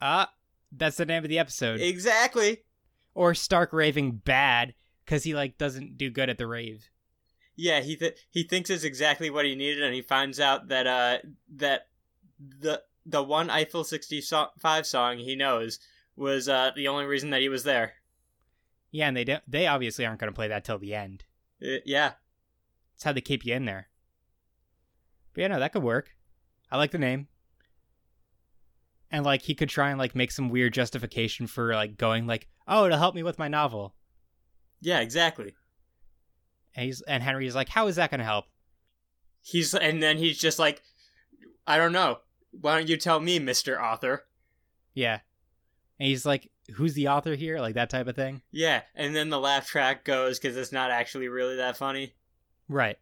Ah, 0.00 0.32
that's 0.70 0.96
the 0.96 1.06
name 1.06 1.22
of 1.22 1.28
the 1.28 1.38
episode. 1.38 1.80
Exactly. 1.80 2.62
or 3.14 3.34
Stark 3.34 3.72
raving 3.72 4.12
bad 4.24 4.74
because 5.04 5.24
he 5.24 5.34
like 5.34 5.58
doesn't 5.58 5.96
do 5.98 6.10
good 6.10 6.28
at 6.30 6.38
the 6.38 6.46
rave. 6.46 6.88
Yeah, 7.56 7.80
he 7.80 7.96
th- 7.96 8.16
he 8.30 8.42
thinks 8.44 8.70
it's 8.70 8.84
exactly 8.84 9.28
what 9.30 9.44
he 9.44 9.54
needed 9.54 9.82
and 9.82 9.94
he 9.94 10.02
finds 10.02 10.40
out 10.40 10.68
that 10.68 10.86
uh 10.86 11.18
that 11.56 11.88
the 12.38 12.82
the 13.04 13.22
one 13.22 13.50
Eiffel 13.50 13.84
65 13.84 14.86
song 14.86 15.18
he 15.18 15.36
knows 15.36 15.78
was 16.16 16.48
uh 16.48 16.70
the 16.74 16.88
only 16.88 17.04
reason 17.04 17.30
that 17.30 17.42
he 17.42 17.48
was 17.48 17.64
there. 17.64 17.94
Yeah, 18.90 19.08
and 19.08 19.16
they 19.16 19.24
don't. 19.24 19.42
They 19.48 19.66
obviously 19.66 20.04
aren't 20.04 20.20
going 20.20 20.30
to 20.30 20.34
play 20.36 20.48
that 20.48 20.64
till 20.64 20.78
the 20.78 20.94
end. 20.94 21.24
Uh, 21.62 21.76
yeah. 21.86 22.12
It's 22.94 23.04
how 23.04 23.12
they 23.12 23.22
keep 23.22 23.44
you 23.44 23.54
in 23.54 23.64
there. 23.64 23.88
But 25.32 25.40
yeah, 25.42 25.48
no, 25.48 25.58
that 25.60 25.72
could 25.72 25.82
work. 25.82 26.14
I 26.70 26.76
like 26.76 26.90
the 26.90 26.98
name. 26.98 27.28
And 29.12 29.24
like 29.24 29.42
he 29.42 29.54
could 29.54 29.68
try 29.68 29.90
and 29.90 29.98
like 29.98 30.14
make 30.14 30.32
some 30.32 30.48
weird 30.48 30.72
justification 30.72 31.46
for 31.46 31.74
like 31.74 31.98
going 31.98 32.26
like, 32.26 32.48
oh, 32.66 32.88
to 32.88 32.96
help 32.96 33.14
me 33.14 33.22
with 33.22 33.38
my 33.38 33.46
novel. 33.46 33.94
Yeah, 34.80 35.00
exactly. 35.00 35.54
And 36.74 36.86
he's 36.86 37.02
and 37.02 37.22
Henry's 37.22 37.54
like, 37.54 37.68
how 37.68 37.86
is 37.86 37.96
that 37.96 38.10
going 38.10 38.20
to 38.20 38.24
help? 38.24 38.46
He's 39.42 39.74
and 39.74 40.02
then 40.02 40.16
he's 40.16 40.38
just 40.38 40.58
like 40.58 40.82
I 41.66 41.76
don't 41.76 41.92
know. 41.92 42.18
Why 42.58 42.76
don't 42.76 42.88
you 42.88 42.96
tell 42.96 43.20
me, 43.20 43.38
Mr. 43.38 43.80
Author? 43.80 44.24
Yeah. 44.94 45.20
And 45.98 46.08
he's 46.08 46.26
like, 46.26 46.50
who's 46.74 46.94
the 46.94 47.08
author 47.08 47.34
here? 47.34 47.60
Like 47.60 47.74
that 47.74 47.90
type 47.90 48.08
of 48.08 48.16
thing. 48.16 48.42
Yeah, 48.50 48.82
and 48.94 49.14
then 49.14 49.28
the 49.28 49.38
laugh 49.38 49.66
track 49.66 50.04
goes 50.04 50.38
cuz 50.38 50.56
it's 50.56 50.72
not 50.72 50.90
actually 50.90 51.28
really 51.28 51.56
that 51.56 51.76
funny. 51.76 52.14
Right. 52.68 52.98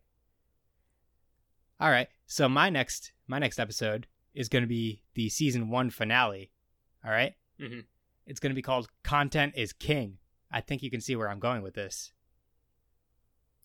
All 1.80 1.90
right. 1.90 2.08
So 2.26 2.48
my 2.48 2.68
next 2.68 3.12
my 3.26 3.38
next 3.38 3.60
episode 3.60 4.06
is 4.34 4.48
going 4.48 4.62
to 4.62 4.68
be 4.68 5.02
the 5.14 5.28
season 5.28 5.68
1 5.70 5.90
finale. 5.90 6.50
All 7.04 7.10
right? 7.10 7.34
Mhm. 7.58 7.84
It's 8.26 8.40
going 8.40 8.50
to 8.50 8.54
be 8.54 8.62
called 8.62 8.88
Content 9.02 9.54
is 9.56 9.72
King. 9.72 10.18
I 10.50 10.60
think 10.60 10.82
you 10.82 10.90
can 10.90 11.00
see 11.00 11.16
where 11.16 11.28
I'm 11.28 11.40
going 11.40 11.62
with 11.62 11.74
this. 11.74 12.12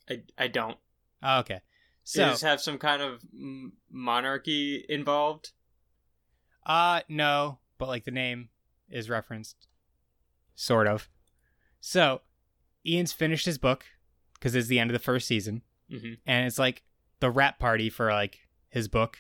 I 0.10 0.22
I 0.38 0.48
don't. 0.48 0.78
Oh, 1.24 1.40
okay. 1.40 1.62
So, 2.04 2.22
Does 2.26 2.34
this 2.36 2.42
have 2.44 2.62
some 2.62 2.78
kind 2.78 3.02
of 3.02 3.24
monarchy 3.90 4.86
involved? 4.90 5.52
uh 6.68 7.02
no, 7.08 7.60
but 7.78 7.88
like 7.88 8.06
the 8.06 8.12
name 8.12 8.50
is 8.90 9.10
referenced 9.10 9.68
sort 10.56 10.88
of. 10.88 11.10
So, 11.80 12.22
Ian's 12.86 13.14
finished 13.14 13.46
his 13.46 13.58
book 13.60 13.86
cuz 14.40 14.56
it's 14.56 14.68
the 14.68 14.80
end 14.80 14.90
of 14.90 14.94
the 14.94 15.00
first 15.04 15.28
season. 15.28 15.62
Mhm. 15.92 16.18
and 16.26 16.48
it's 16.48 16.58
like 16.58 16.84
the 17.20 17.30
wrap 17.30 17.60
party 17.60 17.90
for 17.92 18.12
like 18.12 18.48
his 18.70 18.88
book. 18.88 19.20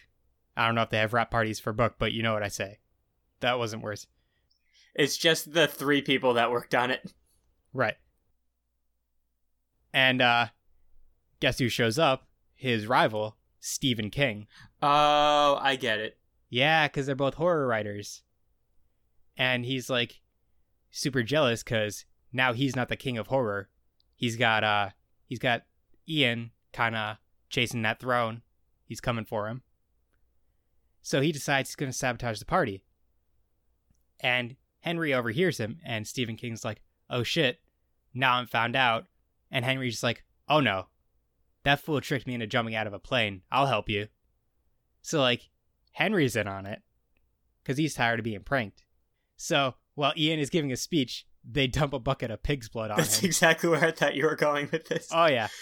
I 0.58 0.66
don't 0.66 0.76
know 0.76 0.82
if 0.82 0.90
they 0.90 0.98
have 0.98 1.14
wrap 1.14 1.32
parties 1.32 1.60
for 1.60 1.74
book, 1.74 1.96
but 2.00 2.14
you 2.14 2.24
know 2.24 2.34
what 2.34 2.44
I 2.44 2.48
say. 2.48 2.80
That 3.42 3.60
wasn't 3.60 3.84
worse. 3.84 4.08
It's 4.94 5.18
just 5.18 5.54
the 5.54 5.68
three 5.68 6.02
people 6.02 6.34
that 6.36 6.52
worked 6.52 6.74
on 6.74 6.92
it. 6.92 7.14
Right. 7.74 7.96
And 9.94 10.22
uh 10.22 10.48
guess 11.42 11.60
who 11.60 11.68
shows 11.68 12.00
up? 12.00 12.28
His 12.54 12.88
rival, 12.88 13.36
Stephen 13.60 14.10
King. 14.10 14.48
Oh, 14.82 15.60
I 15.62 15.76
get 15.76 16.00
it. 16.00 16.18
Yeah, 16.50 16.88
cuz 16.88 17.06
they're 17.06 17.16
both 17.16 17.34
horror 17.34 17.68
writers. 17.68 18.24
And 19.36 19.66
he's 19.66 19.90
like 19.90 20.22
super 20.92 21.24
jealous 21.24 21.64
cuz 21.64 22.06
now 22.32 22.54
he's 22.54 22.76
not 22.76 22.88
the 22.88 22.96
king 22.96 23.18
of 23.18 23.28
horror. 23.28 23.70
He's 24.16 24.38
got 24.38 24.64
uh 24.64 24.92
he's 25.26 25.40
got 25.40 25.66
Ian 26.08 26.52
kind 26.72 26.96
of 26.96 27.18
chasing 27.50 27.82
that 27.82 28.00
throne. 28.00 28.42
He's 28.86 29.02
coming 29.02 29.26
for 29.26 29.48
him. 29.50 29.64
So 31.06 31.22
he 31.22 31.32
decides 31.32 31.70
he's 31.70 31.76
going 31.76 31.92
to 31.92 31.96
sabotage 31.96 32.40
the 32.40 32.46
party. 32.46 32.84
And 34.22 34.56
Henry 34.80 35.14
overhears 35.14 35.60
him, 35.60 35.78
and 35.86 36.08
Stephen 36.08 36.36
King's 36.36 36.66
like, 36.66 36.82
oh 37.12 37.22
shit, 37.22 37.60
now 38.16 38.34
I'm 38.34 38.48
found 38.48 38.76
out. 38.76 39.06
And 39.52 39.64
Henry's 39.64 39.94
just 39.94 40.04
like, 40.04 40.24
oh 40.50 40.62
no, 40.62 40.88
that 41.64 41.80
fool 41.80 42.02
tricked 42.02 42.26
me 42.26 42.34
into 42.34 42.48
jumping 42.48 42.74
out 42.74 42.88
of 42.88 42.94
a 42.94 42.98
plane. 42.98 43.44
I'll 43.52 43.68
help 43.68 43.88
you. 43.88 44.08
So, 45.04 45.20
like, 45.20 45.52
Henry's 45.92 46.36
in 46.36 46.48
on 46.48 46.66
it 46.66 46.82
because 47.62 47.78
he's 47.78 47.94
tired 47.94 48.20
of 48.20 48.24
being 48.24 48.42
pranked. 48.42 48.84
So, 49.38 49.76
while 49.94 50.14
Ian 50.18 50.40
is 50.40 50.50
giving 50.50 50.72
a 50.72 50.76
speech, 50.76 51.28
they 51.48 51.68
dump 51.68 51.94
a 51.94 52.00
bucket 52.00 52.32
of 52.32 52.42
pig's 52.42 52.68
blood 52.68 52.90
on 52.90 52.98
That's 52.98 53.20
him. 53.20 53.28
exactly 53.28 53.70
where 53.70 53.86
I 53.86 53.92
thought 53.92 54.16
you 54.16 54.26
were 54.26 54.36
going 54.36 54.70
with 54.72 54.88
this. 54.88 55.10
Oh 55.12 55.28
yeah. 55.28 55.50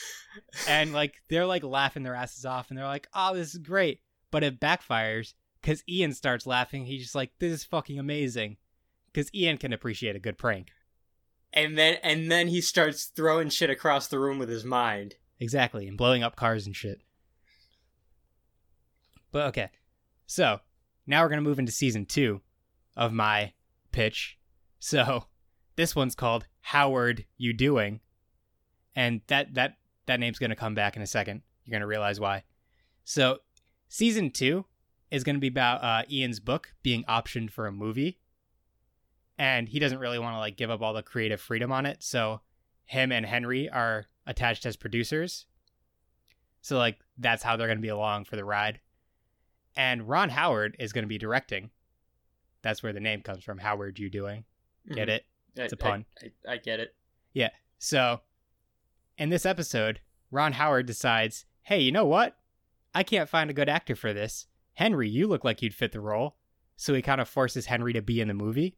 And 0.68 0.94
like 0.94 1.14
they're 1.30 1.46
like 1.46 1.64
laughing 1.64 2.02
their 2.02 2.16
asses 2.16 2.44
off 2.44 2.70
and 2.70 2.78
they're 2.78 2.88
like, 2.88 3.08
"Oh, 3.14 3.36
this 3.36 3.54
is 3.54 3.60
great." 3.60 4.00
But 4.34 4.44
it 4.44 4.60
backfires 4.60 5.34
cuz 5.62 5.84
Ian 5.88 6.12
starts 6.14 6.46
laughing. 6.46 6.88
He's 6.88 7.04
just 7.04 7.16
like, 7.16 7.32
"This 7.40 7.54
is 7.54 7.64
fucking 7.64 8.00
amazing." 8.00 8.58
Cuz 9.14 9.30
Ian 9.34 9.58
can 9.60 9.72
appreciate 9.72 10.16
a 10.16 10.20
good 10.20 10.38
prank. 10.38 10.72
and 11.54 11.78
then 11.78 11.98
and 12.02 12.32
then 12.32 12.48
he 12.48 12.60
starts 12.60 13.06
throwing 13.06 13.48
shit 13.50 13.70
across 13.70 14.08
the 14.08 14.18
room 14.20 14.40
with 14.40 14.50
his 14.50 14.66
mind. 14.66 15.16
Exactly, 15.40 15.88
and 15.88 15.98
blowing 15.98 16.24
up 16.24 16.36
cars 16.36 16.66
and 16.66 16.76
shit. 16.76 17.02
But 19.32 19.48
okay. 19.50 19.70
So, 20.26 20.62
now 21.06 21.22
we're 21.22 21.30
going 21.30 21.44
to 21.44 21.48
move 21.48 21.60
into 21.60 21.72
season 21.72 22.06
2 22.06 22.42
of 22.96 23.14
my 23.14 23.54
pitch. 23.92 24.40
So, 24.80 25.26
this 25.76 25.96
one's 25.96 26.16
called 26.16 26.48
Howard 26.62 27.26
You 27.38 27.54
Doing? 27.54 28.00
And 28.96 29.22
that 29.28 29.54
that 29.54 29.78
that 30.08 30.20
name's 30.20 30.40
going 30.40 30.50
to 30.50 30.56
come 30.56 30.76
back 30.76 30.96
in 30.96 31.02
a 31.02 31.08
second. 31.08 31.42
You're 31.66 31.74
going 31.74 31.82
to 31.82 31.88
realize 31.88 32.20
why. 32.20 32.44
So, 33.04 33.40
season 33.94 34.32
2 34.32 34.66
is 35.12 35.24
going 35.24 35.36
to 35.36 35.40
be 35.40 35.48
about 35.48 35.84
uh, 35.84 36.02
Ian's 36.12 36.40
book 36.40 36.74
being 36.82 37.04
optioned 37.04 37.52
for 37.52 37.68
a 37.68 37.72
movie. 37.72 38.18
And 39.38 39.70
he 39.70 39.78
doesn't 39.78 40.00
really 40.00 40.18
want 40.18 40.34
to 40.34 40.40
like 40.40 40.58
give 40.58 40.72
up 40.72 40.82
all 40.82 40.96
the 40.96 41.04
creative 41.04 41.40
freedom 41.40 41.72
on 41.72 41.86
it, 41.86 42.02
so 42.02 42.42
him 42.86 43.12
and 43.12 43.26
Henry 43.26 43.70
are 43.70 44.06
attached 44.26 44.66
as 44.66 44.76
producers. 44.76 45.46
So 46.62 46.78
like 46.78 47.00
that's 47.20 47.44
how 47.44 47.56
they're 47.56 47.68
going 47.68 47.78
to 47.78 47.84
be 47.84 47.90
along 47.90 48.26
for 48.26 48.36
the 48.36 48.46
ride. 48.46 48.80
And 49.76 50.08
Ron 50.08 50.30
Howard 50.30 50.76
is 50.80 50.92
going 50.92 51.04
to 51.04 51.10
be 51.10 51.20
directing. 51.20 51.70
That's 52.64 52.82
where 52.82 52.94
the 52.94 53.00
name 53.00 53.22
comes 53.22 53.44
from. 53.44 53.60
Howard, 53.60 54.00
you 54.00 54.10
doing? 54.10 54.46
Get 54.92 55.10
it? 55.10 55.26
I, 55.58 55.62
It's 55.64 55.74
a 55.74 55.78
pun. 55.78 56.06
I, 56.22 56.32
I, 56.48 56.54
I 56.54 56.58
get 56.58 56.80
it. 56.80 56.96
Yeah. 57.34 57.50
So, 57.78 58.22
in 59.18 59.30
this 59.30 59.46
episode, 59.46 60.00
Ron 60.32 60.54
Howard 60.54 60.86
decides, 60.88 61.46
hey, 61.64 61.80
you 61.80 61.92
know 61.92 62.06
what? 62.06 62.38
I 62.94 63.04
can't 63.04 63.30
find 63.30 63.50
a 63.50 63.54
good 63.54 63.70
actor 63.70 63.96
for 63.96 64.14
this. 64.14 64.48
Henry, 64.74 65.10
you 65.10 65.28
look 65.28 65.44
like 65.44 65.62
you'd 65.62 65.74
fit 65.74 65.92
the 65.92 66.00
role. 66.00 66.36
So 66.76 66.94
he 66.94 67.02
kind 67.02 67.22
of 67.22 67.30
forces 67.30 67.68
Henry 67.68 67.94
to 67.94 68.02
be 68.02 68.20
in 68.20 68.28
the 68.28 68.34
movie. 68.34 68.76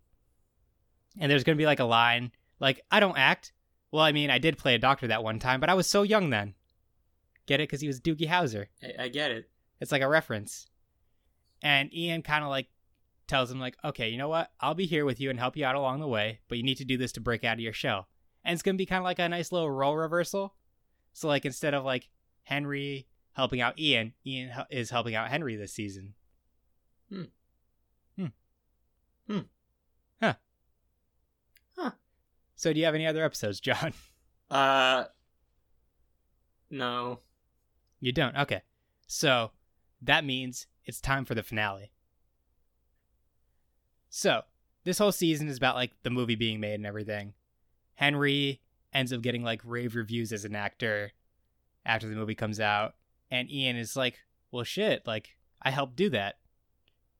And 1.17 1.31
there's 1.31 1.43
going 1.43 1.57
to 1.57 1.61
be 1.61 1.65
like 1.65 1.79
a 1.79 1.85
line, 1.85 2.31
like, 2.59 2.81
I 2.91 2.99
don't 2.99 3.17
act. 3.17 3.53
Well, 3.91 4.03
I 4.03 4.11
mean, 4.11 4.29
I 4.29 4.37
did 4.37 4.57
play 4.57 4.75
a 4.75 4.79
doctor 4.79 5.07
that 5.07 5.23
one 5.23 5.39
time, 5.39 5.61
but 5.61 5.69
I 5.69 5.73
was 5.73 5.87
so 5.87 6.03
young 6.03 6.29
then. 6.29 6.55
Get 7.45 7.61
it? 7.61 7.69
Because 7.69 7.79
he 7.81 7.87
was 7.87 8.01
Doogie 8.01 8.27
Howser. 8.27 8.65
I, 8.83 9.03
I 9.03 9.07
get 9.07 9.31
it. 9.31 9.49
It's 9.79 9.91
like 9.91 10.01
a 10.01 10.09
reference. 10.09 10.67
And 11.61 11.93
Ian 11.93 12.21
kind 12.21 12.43
of 12.43 12.49
like 12.49 12.67
tells 13.27 13.49
him 13.49 13.59
like, 13.59 13.77
okay, 13.83 14.09
you 14.09 14.17
know 14.17 14.27
what? 14.27 14.51
I'll 14.59 14.73
be 14.73 14.85
here 14.85 15.05
with 15.05 15.19
you 15.19 15.29
and 15.29 15.39
help 15.39 15.55
you 15.55 15.65
out 15.65 15.75
along 15.75 15.99
the 15.99 16.07
way, 16.07 16.39
but 16.47 16.57
you 16.57 16.63
need 16.63 16.77
to 16.77 16.85
do 16.85 16.97
this 16.97 17.11
to 17.13 17.21
break 17.21 17.43
out 17.43 17.55
of 17.55 17.61
your 17.61 17.73
shell. 17.73 18.07
And 18.43 18.53
it's 18.53 18.61
gonna 18.61 18.77
be 18.77 18.85
kind 18.85 18.99
of 18.99 19.05
like 19.05 19.19
a 19.19 19.29
nice 19.29 19.51
little 19.51 19.71
role 19.71 19.95
reversal. 19.95 20.53
So 21.13 21.27
like 21.27 21.45
instead 21.45 21.73
of 21.73 21.83
like 21.83 22.09
Henry 22.43 23.07
helping 23.35 23.61
out 23.61 23.77
Ian, 23.79 24.13
Ian 24.25 24.51
is 24.69 24.89
helping 24.89 25.15
out 25.15 25.29
Henry 25.29 25.55
this 25.55 25.73
season. 25.73 26.13
Hmm. 27.09 27.23
Hmm. 28.17 28.25
Hmm. 29.27 29.39
Huh. 30.21 30.33
Huh. 31.77 31.91
So 32.55 32.73
do 32.73 32.79
you 32.79 32.85
have 32.85 32.95
any 32.95 33.05
other 33.05 33.23
episodes, 33.23 33.59
John? 33.59 33.93
Uh, 34.47 35.05
no. 36.69 37.19
You 37.99 38.11
don't. 38.11 38.37
Okay. 38.37 38.61
So 39.07 39.49
that 40.03 40.23
means 40.23 40.67
it's 40.85 41.01
time 41.01 41.25
for 41.25 41.33
the 41.33 41.41
finale. 41.41 41.91
So 44.07 44.43
this 44.83 44.99
whole 44.99 45.11
season 45.11 45.47
is 45.47 45.57
about 45.57 45.75
like 45.75 45.93
the 46.03 46.11
movie 46.11 46.35
being 46.35 46.59
made 46.59 46.75
and 46.75 46.85
everything. 46.85 47.33
Henry 47.95 48.61
ends 48.93 49.11
up 49.11 49.23
getting 49.23 49.43
like 49.43 49.61
rave 49.65 49.95
reviews 49.95 50.31
as 50.31 50.45
an 50.45 50.55
actor 50.55 51.11
after 51.85 52.07
the 52.07 52.15
movie 52.15 52.35
comes 52.35 52.59
out, 52.59 52.93
and 53.35 53.51
Ian 53.51 53.75
is 53.75 53.95
like, 53.95 54.19
"Well, 54.51 54.63
shit, 54.63 55.05
like 55.05 55.37
I 55.61 55.71
helped 55.71 55.95
do 55.95 56.09
that," 56.11 56.35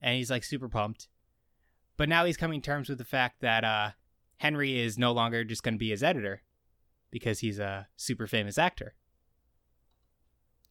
and 0.00 0.16
he's 0.16 0.30
like 0.30 0.44
super 0.44 0.68
pumped. 0.68 1.08
But 1.96 2.08
now 2.08 2.24
he's 2.24 2.36
coming 2.36 2.60
terms 2.60 2.88
with 2.88 2.98
the 2.98 3.04
fact 3.04 3.40
that 3.40 3.64
uh, 3.64 3.90
Henry 4.38 4.78
is 4.78 4.98
no 4.98 5.12
longer 5.12 5.44
just 5.44 5.62
going 5.62 5.74
to 5.74 5.78
be 5.78 5.90
his 5.90 6.02
editor 6.02 6.42
because 7.10 7.40
he's 7.40 7.58
a 7.58 7.88
super 7.96 8.26
famous 8.26 8.58
actor. 8.58 8.94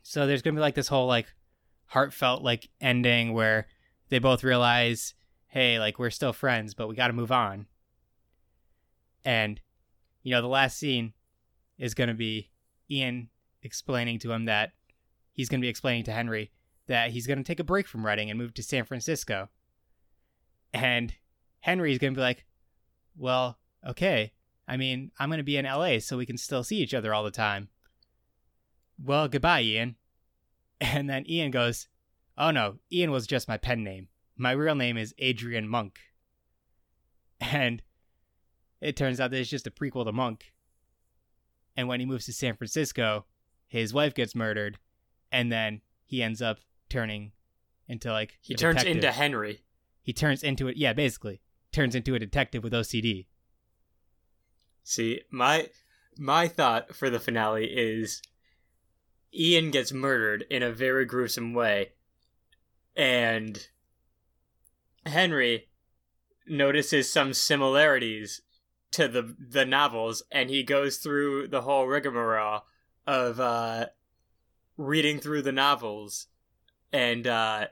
So 0.04 0.28
there's 0.28 0.44
gonna 0.44 0.56
be 0.56 0.62
like 0.62 0.76
this 0.76 0.90
whole 0.90 1.08
like 1.08 1.34
heartfelt 1.88 2.44
like 2.44 2.70
ending 2.80 3.34
where 3.34 3.68
they 4.10 4.20
both 4.20 4.44
realize, 4.44 5.16
hey, 5.48 5.80
like 5.80 5.98
we're 5.98 6.12
still 6.12 6.34
friends, 6.34 6.76
but 6.76 6.88
we 6.88 6.96
got 6.96 7.08
to 7.08 7.14
move 7.14 7.32
on. 7.32 7.66
And 9.24 9.60
you 10.22 10.32
know, 10.32 10.42
the 10.42 10.48
last 10.48 10.78
scene 10.78 11.14
is 11.80 11.96
gonna 11.96 12.14
be 12.14 12.52
Ian 12.92 13.30
explaining 13.64 14.20
to 14.20 14.32
him 14.32 14.46
that 14.46 14.74
he's 15.36 15.50
gonna 15.50 15.62
be 15.62 15.70
explaining 15.70 16.06
to 16.06 16.12
Henry 16.12 16.52
that 16.88 17.12
he's 17.12 17.28
gonna 17.28 17.44
take 17.44 17.60
a 17.60 17.64
break 17.64 17.88
from 17.88 18.04
writing 18.04 18.32
and 18.32 18.40
move 18.40 18.56
to 18.56 18.64
San 18.64 18.86
Francisco. 18.86 19.50
And 20.74 21.14
Henry's 21.60 22.00
gonna 22.00 22.14
be 22.14 22.22
like, 22.22 22.46
well, 23.16 23.60
okay. 23.88 24.34
I 24.68 24.78
mean, 24.78 25.12
I'm 25.20 25.30
gonna 25.30 25.44
be 25.44 25.58
in 25.58 25.66
LA, 25.66 26.00
so 26.00 26.18
we 26.18 26.26
can 26.26 26.38
still 26.38 26.64
see 26.64 26.78
each 26.78 26.96
other 26.96 27.14
all 27.14 27.24
the 27.24 27.30
time 27.30 27.70
well, 29.04 29.28
goodbye, 29.28 29.62
Ian. 29.62 29.96
And 30.82 31.10
then 31.10 31.24
Ian 31.30 31.52
goes, 31.52 31.88
oh 32.38 32.52
no, 32.52 32.80
Ian 32.92 33.10
was 33.10 33.26
just 33.26 33.48
my 33.48 33.58
pen 33.58 33.82
name. 33.82 34.10
My 34.36 34.52
real 34.52 34.76
name 34.76 34.98
is 34.98 35.16
Adrian 35.18 35.68
Monk. 35.70 36.00
And 37.40 37.82
it 38.82 38.98
turns 38.98 39.22
out 39.22 39.32
that 39.32 39.40
it's 39.40 39.50
just 39.50 39.68
a 39.68 39.72
prequel 39.72 40.06
to 40.06 40.12
Monk. 40.12 40.52
And 41.78 41.88
when 41.88 42.02
he 42.02 42.06
moves 42.06 42.26
to 42.26 42.34
San 42.34 42.58
Francisco, 42.58 43.26
his 43.68 43.94
wife 43.94 44.14
gets 44.14 44.36
murdered, 44.36 44.78
and 45.36 45.52
then 45.52 45.82
he 46.06 46.24
ends 46.24 46.42
up 46.42 46.60
turning 46.90 47.32
into 47.90 48.10
like 48.12 48.38
He 48.42 48.56
turns 48.56 48.78
detective. 48.78 48.96
into 48.96 49.12
Henry. 49.12 49.64
he 50.02 50.14
turns 50.14 50.42
into 50.44 50.68
it. 50.70 50.78
Yeah, 50.78 50.94
basically 50.94 51.42
turns 51.72 51.94
into 51.94 52.16
a 52.16 52.20
detective 52.20 52.64
with 52.64 52.72
OCD. 52.74 53.26
See, 54.84 55.22
my 55.30 55.70
my 56.18 56.48
thought 56.48 56.96
for 56.96 57.10
the 57.10 57.20
finale 57.20 57.66
is 57.66 58.22
Ian 59.34 59.72
gets 59.72 59.92
murdered 59.92 60.46
in 60.50 60.64
a 60.64 60.72
very 60.72 61.06
gruesome 61.06 61.54
way, 61.54 61.92
and 62.96 63.68
Henry 65.06 65.68
notices 66.48 67.12
some 67.12 67.34
similarities 67.34 68.42
to 68.92 69.08
the 69.10 69.36
the 69.38 69.66
novels, 69.66 70.24
and 70.32 70.50
he 70.50 70.64
goes 70.64 70.98
through 70.98 71.48
the 71.50 71.62
whole 71.62 71.88
rigmarole 71.88 72.62
of 73.06 73.40
uh, 73.40 73.88
reading 74.78 75.20
through 75.20 75.42
the 75.42 75.52
novels, 75.52 76.28
and 76.92 77.26
uh, 77.28 77.68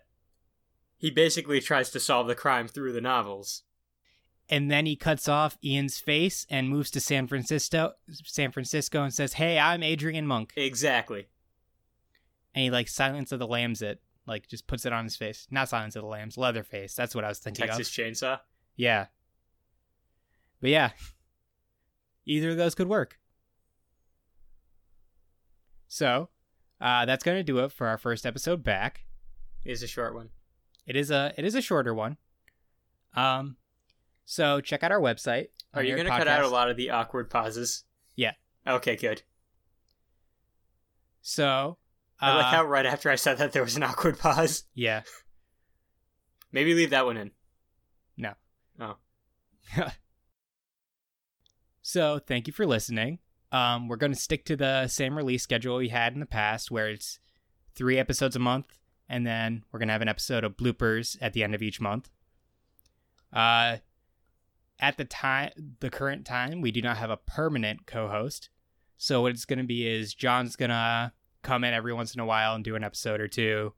he 0.98 1.10
basically 1.12 1.60
tries 1.62 1.90
to 1.92 2.00
solve 2.00 2.28
the 2.28 2.36
crime 2.36 2.68
through 2.68 2.94
the 2.94 3.02
novels. 3.02 3.64
and 4.50 4.70
then 4.70 4.86
he 4.86 4.96
cuts 4.96 5.28
off 5.30 5.58
Ian's 5.64 6.00
face 6.00 6.46
and 6.50 6.68
moves 6.70 6.92
to 6.92 7.00
San 7.00 7.28
Francisco, 7.28 7.94
San 8.26 8.52
Francisco, 8.52 9.04
and 9.04 9.14
says, 9.14 9.34
"Hey, 9.34 9.58
I'm 9.58 9.82
Adrian 9.84 10.28
Monk." 10.28 10.54
Exactly. 10.58 11.28
And 12.54 12.64
he 12.64 12.70
like 12.70 12.88
Silence 12.88 13.32
of 13.32 13.40
the 13.40 13.48
Lambs 13.48 13.82
it, 13.82 14.02
like 14.28 14.48
just 14.48 14.68
puts 14.68 14.86
it 14.86 14.94
on 14.94 15.06
his 15.06 15.16
face. 15.16 15.48
Not 15.50 15.70
Silence 15.70 15.96
of 15.96 16.04
the 16.04 16.08
Lambs, 16.10 16.38
Leatherface. 16.38 16.94
That's 16.94 17.16
what 17.16 17.24
I 17.24 17.30
was 17.30 17.40
thinking 17.40 17.66
Texas 17.66 17.88
of. 17.88 17.94
Chainsaw. 18.06 18.40
Yeah, 18.76 19.08
but 20.62 20.70
yeah, 20.70 20.92
either 22.26 22.52
of 22.52 22.58
those 22.58 22.76
could 22.76 22.88
work. 22.90 23.18
So, 25.88 26.30
uh, 26.84 27.06
that's 27.06 27.24
gonna 27.24 27.44
do 27.44 27.60
it 27.60 27.72
for 27.72 27.88
our 27.88 27.98
first 27.98 28.26
episode 28.26 28.64
back. 28.64 29.06
is 29.64 29.82
a 29.82 29.88
short 29.88 30.14
one. 30.14 30.30
It 30.86 30.96
is 30.96 31.10
a 31.10 31.34
it 31.38 31.46
is 31.46 31.56
a 31.56 31.62
shorter 31.62 31.94
one. 31.94 32.18
Um, 33.16 33.58
so 34.26 34.62
check 34.62 34.84
out 34.84 34.92
our 34.92 35.00
website. 35.00 35.48
Are 35.74 35.84
you 35.84 35.96
going 35.96 36.06
to 36.06 36.12
cut 36.12 36.28
out 36.28 36.44
a 36.44 36.48
lot 36.48 36.70
of 36.70 36.78
the 36.78 36.92
awkward 36.92 37.30
pauses? 37.30 37.84
Yeah. 38.16 38.34
Okay, 38.68 38.96
good. 38.96 39.24
So, 41.22 41.78
uh, 42.22 42.26
I 42.26 42.36
like 42.36 42.46
how 42.54 42.64
right 42.66 42.86
after 42.86 43.10
I 43.10 43.16
said 43.16 43.38
that 43.40 43.54
there 43.54 43.64
was 43.64 43.76
an 43.76 43.84
awkward 43.84 44.20
pause. 44.20 44.66
yeah. 44.74 45.02
Maybe 46.52 46.74
leave 46.74 46.92
that 46.92 47.06
one 47.06 47.18
in. 47.18 47.32
No. 48.18 48.34
Oh. 48.80 48.98
so 51.82 52.20
thank 52.20 52.46
you 52.46 52.54
for 52.54 52.66
listening. 52.66 53.20
Um, 53.54 53.88
we're 53.88 53.98
going 53.98 54.12
to 54.12 54.20
stick 54.20 54.46
to 54.46 54.56
the 54.56 54.88
same 54.88 55.16
release 55.16 55.44
schedule 55.44 55.78
we 55.78 55.90
had 55.90 56.14
in 56.14 56.20
the 56.20 56.26
past, 56.26 56.72
where 56.72 56.90
it's 56.90 57.20
three 57.76 58.00
episodes 58.00 58.36
a 58.36 58.40
month, 58.40 58.80
and 59.08 59.28
then 59.28 59.64
we're 59.72 59.78
going 59.78 59.90
to 59.90 59.94
have 59.94 60.02
an 60.02 60.10
episode 60.10 60.44
of 60.44 60.58
bloopers 60.58 61.16
at 61.22 61.34
the 61.34 61.44
end 61.44 61.54
of 61.54 61.62
each 61.62 61.80
month. 61.80 62.10
Uh, 63.32 63.78
at 64.80 64.98
the 64.98 65.06
time, 65.06 65.52
the 65.80 65.92
current 65.92 66.26
time, 66.26 66.62
we 66.62 66.72
do 66.72 66.82
not 66.82 66.98
have 66.98 67.12
a 67.12 67.18
permanent 67.18 67.86
co-host. 67.86 68.50
So 68.98 69.22
what 69.22 69.32
it's 69.32 69.46
going 69.46 69.60
to 69.60 69.66
be 69.66 69.88
is 69.88 70.16
John's 70.16 70.56
going 70.56 70.70
to 70.72 71.12
come 71.44 71.64
in 71.64 71.76
every 71.76 71.94
once 71.94 72.16
in 72.16 72.22
a 72.22 72.26
while 72.26 72.56
and 72.56 72.64
do 72.64 72.76
an 72.76 72.84
episode 72.84 73.22
or 73.22 73.28
two. 73.28 73.74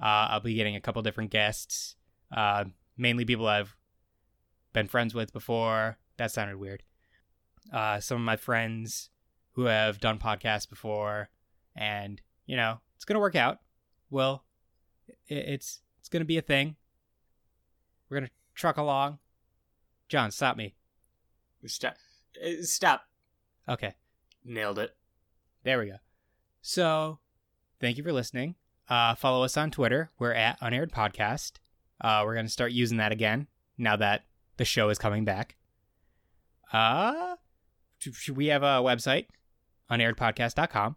Uh, 0.00 0.26
I'll 0.30 0.40
be 0.40 0.54
getting 0.54 0.74
a 0.74 0.80
couple 0.80 1.00
different 1.02 1.30
guests, 1.30 1.94
uh, 2.36 2.64
mainly 2.96 3.24
people 3.24 3.46
I've 3.46 3.76
been 4.72 4.88
friends 4.88 5.14
with 5.14 5.32
before. 5.32 5.98
That 6.16 6.32
sounded 6.32 6.56
weird. 6.56 6.82
Uh, 7.72 8.00
some 8.00 8.16
of 8.16 8.24
my 8.24 8.36
friends 8.36 9.10
who 9.52 9.64
have 9.64 10.00
done 10.00 10.18
podcasts 10.18 10.68
before, 10.68 11.28
and 11.76 12.20
you 12.46 12.56
know 12.56 12.80
it's 12.96 13.04
gonna 13.04 13.20
work 13.20 13.36
out. 13.36 13.58
Well, 14.10 14.44
it's 15.28 15.80
it's 15.98 16.08
gonna 16.08 16.24
be 16.24 16.38
a 16.38 16.42
thing. 16.42 16.76
We're 18.08 18.18
gonna 18.18 18.30
truck 18.54 18.76
along. 18.76 19.18
John, 20.08 20.30
stop 20.30 20.56
me. 20.56 20.74
Stop. 21.66 21.94
Uh, 22.44 22.62
Stop. 22.62 23.02
Okay, 23.68 23.94
Nailed 24.44 24.78
it. 24.78 24.96
there 25.62 25.78
we 25.78 25.86
go. 25.86 25.96
So, 26.60 27.18
thank 27.80 27.96
you 27.96 28.02
for 28.02 28.12
listening. 28.12 28.56
Uh, 28.88 29.14
follow 29.14 29.44
us 29.44 29.56
on 29.56 29.70
Twitter. 29.70 30.10
We're 30.18 30.32
at 30.32 30.58
Unaired 30.60 30.92
Podcast. 30.92 31.52
Uh, 32.00 32.22
we're 32.24 32.34
gonna 32.34 32.48
start 32.48 32.72
using 32.72 32.98
that 32.98 33.12
again 33.12 33.46
now 33.78 33.96
that 33.96 34.24
the 34.56 34.64
show 34.64 34.88
is 34.90 34.98
coming 34.98 35.24
back. 35.24 35.56
Uh, 36.72 37.36
sh- 37.98 38.08
sh- 38.12 38.30
we 38.30 38.46
have 38.46 38.62
a 38.62 38.80
website, 38.82 39.26
unairedpodcast.com. 39.92 40.96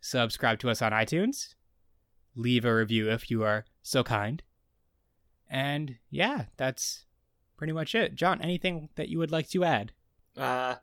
Subscribe 0.00 0.58
to 0.58 0.70
us 0.70 0.82
on 0.82 0.92
iTunes. 0.92 1.54
Leave 2.34 2.64
a 2.64 2.74
review 2.74 3.10
if 3.10 3.30
you 3.30 3.44
are 3.44 3.64
so 3.82 4.02
kind. 4.02 4.42
And 5.48 5.96
yeah, 6.10 6.46
that's 6.56 7.04
pretty 7.56 7.72
much 7.72 7.94
it. 7.94 8.14
John, 8.14 8.40
anything 8.42 8.88
that 8.96 9.08
you 9.08 9.18
would 9.18 9.30
like 9.30 9.48
to 9.50 9.64
add? 9.64 9.92
Uh, 10.36 10.76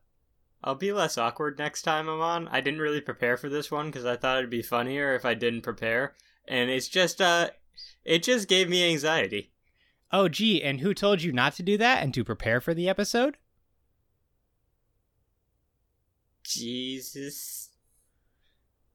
I'll 0.64 0.76
be 0.76 0.92
less 0.92 1.18
awkward 1.18 1.58
next 1.58 1.82
time 1.82 2.08
I'm 2.08 2.22
on. 2.22 2.48
I 2.50 2.62
didn't 2.62 2.82
really 2.82 3.02
prepare 3.02 3.36
for 3.36 3.50
this 3.50 3.72
one 3.72 3.88
because 3.88 4.06
I 4.06 4.16
thought 4.16 4.38
it'd 4.38 4.50
be 4.50 4.62
funnier 4.62 5.16
if 5.16 5.26
I 5.26 5.34
didn't 5.34 5.62
prepare, 5.62 6.16
and 6.48 6.70
it's 6.70 6.88
just 6.88 7.20
uh, 7.20 7.50
it 8.06 8.24
just 8.24 8.48
gave 8.48 8.70
me 8.70 8.90
anxiety. 8.90 9.52
Oh, 10.12 10.28
gee, 10.28 10.62
and 10.62 10.82
who 10.82 10.94
told 10.94 11.22
you 11.22 11.32
not 11.32 11.54
to 11.56 11.64
do 11.64 11.78
that 11.78 12.04
and 12.04 12.14
to 12.14 12.24
prepare 12.24 12.60
for 12.60 12.74
the 12.74 12.90
episode? 12.90 13.38
Jesus. 16.50 17.70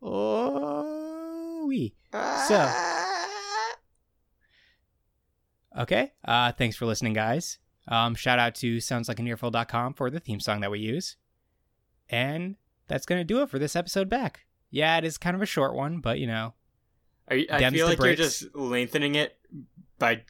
Oh, 0.03 1.65
we. 1.69 1.95
Ah. 2.13 3.67
Okay. 5.79 6.13
Uh, 6.25 6.53
thanks 6.53 6.77
for 6.77 6.87
listening, 6.87 7.13
guys. 7.13 7.59
Um, 7.87 8.15
shout 8.15 8.39
out 8.39 8.55
to 8.57 8.79
soundslikeanearful.com 8.79 9.95
for 9.95 10.11
the 10.11 10.21
theme 10.21 10.41
song 10.41 10.61
that 10.61 10.71
we 10.71 10.81
use. 10.81 11.17
And 12.09 12.57
that's 12.89 13.07
going 13.07 13.21
to 13.21 13.25
do 13.25 13.43
it 13.43 13.51
for 13.51 13.59
this 13.59 13.77
episode 13.77 14.09
back. 14.09 14.45
Yeah, 14.71 14.99
it 14.99 15.05
is 15.05 15.17
kind 15.19 15.37
of 15.37 15.43
a 15.43 15.47
short 15.47 15.75
one, 15.75 15.99
but 16.01 16.19
you 16.19 16.27
know, 16.27 16.55
Are 17.29 17.37
you, 17.37 17.47
I 17.51 17.71
feel 17.71 17.87
like 17.87 17.99
breaks. 17.99 18.19
you're 18.19 18.27
just 18.29 18.55
lengthening 18.57 19.15
it 19.15 19.39
by 19.99 20.23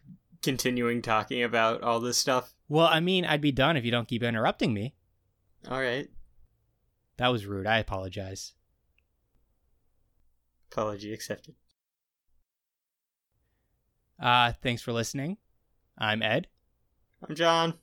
continuing 0.43 1.01
talking 1.03 1.43
about 1.43 1.83
all 1.83 2.01
this 2.01 2.19
stuff? 2.19 2.55
Well, 2.69 2.87
I 2.87 3.01
mean, 3.01 3.25
I'd 3.25 3.41
be 3.41 3.53
done 3.53 3.77
if 3.77 3.85
you 3.85 3.91
don't 3.91 4.09
keep 4.09 4.23
interrupting 4.23 4.75
me. 4.75 4.95
All 5.71 5.81
right. 5.81 6.09
That 7.17 7.29
was 7.29 7.47
rude. 7.47 7.67
I 7.67 7.79
apologize. 7.79 8.55
Apology 10.73 11.13
accepted. 11.13 11.55
Uh, 14.21 14.53
thanks 14.63 14.83
for 14.83 14.93
listening. 14.93 15.37
I'm 15.97 16.23
Ed. 16.23 16.49
I'm 17.27 17.35
John. 17.35 17.75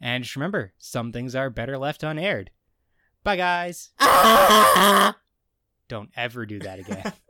And 0.00 0.24
just 0.24 0.36
remember, 0.36 0.72
some 0.78 1.12
things 1.12 1.34
are 1.34 1.50
better 1.50 1.78
left 1.78 2.02
unaired. 2.02 2.50
Bye, 3.24 3.36
guys. 3.36 3.90
Don't 5.88 6.10
ever 6.16 6.46
do 6.46 6.58
that 6.60 6.78
again. 6.80 7.12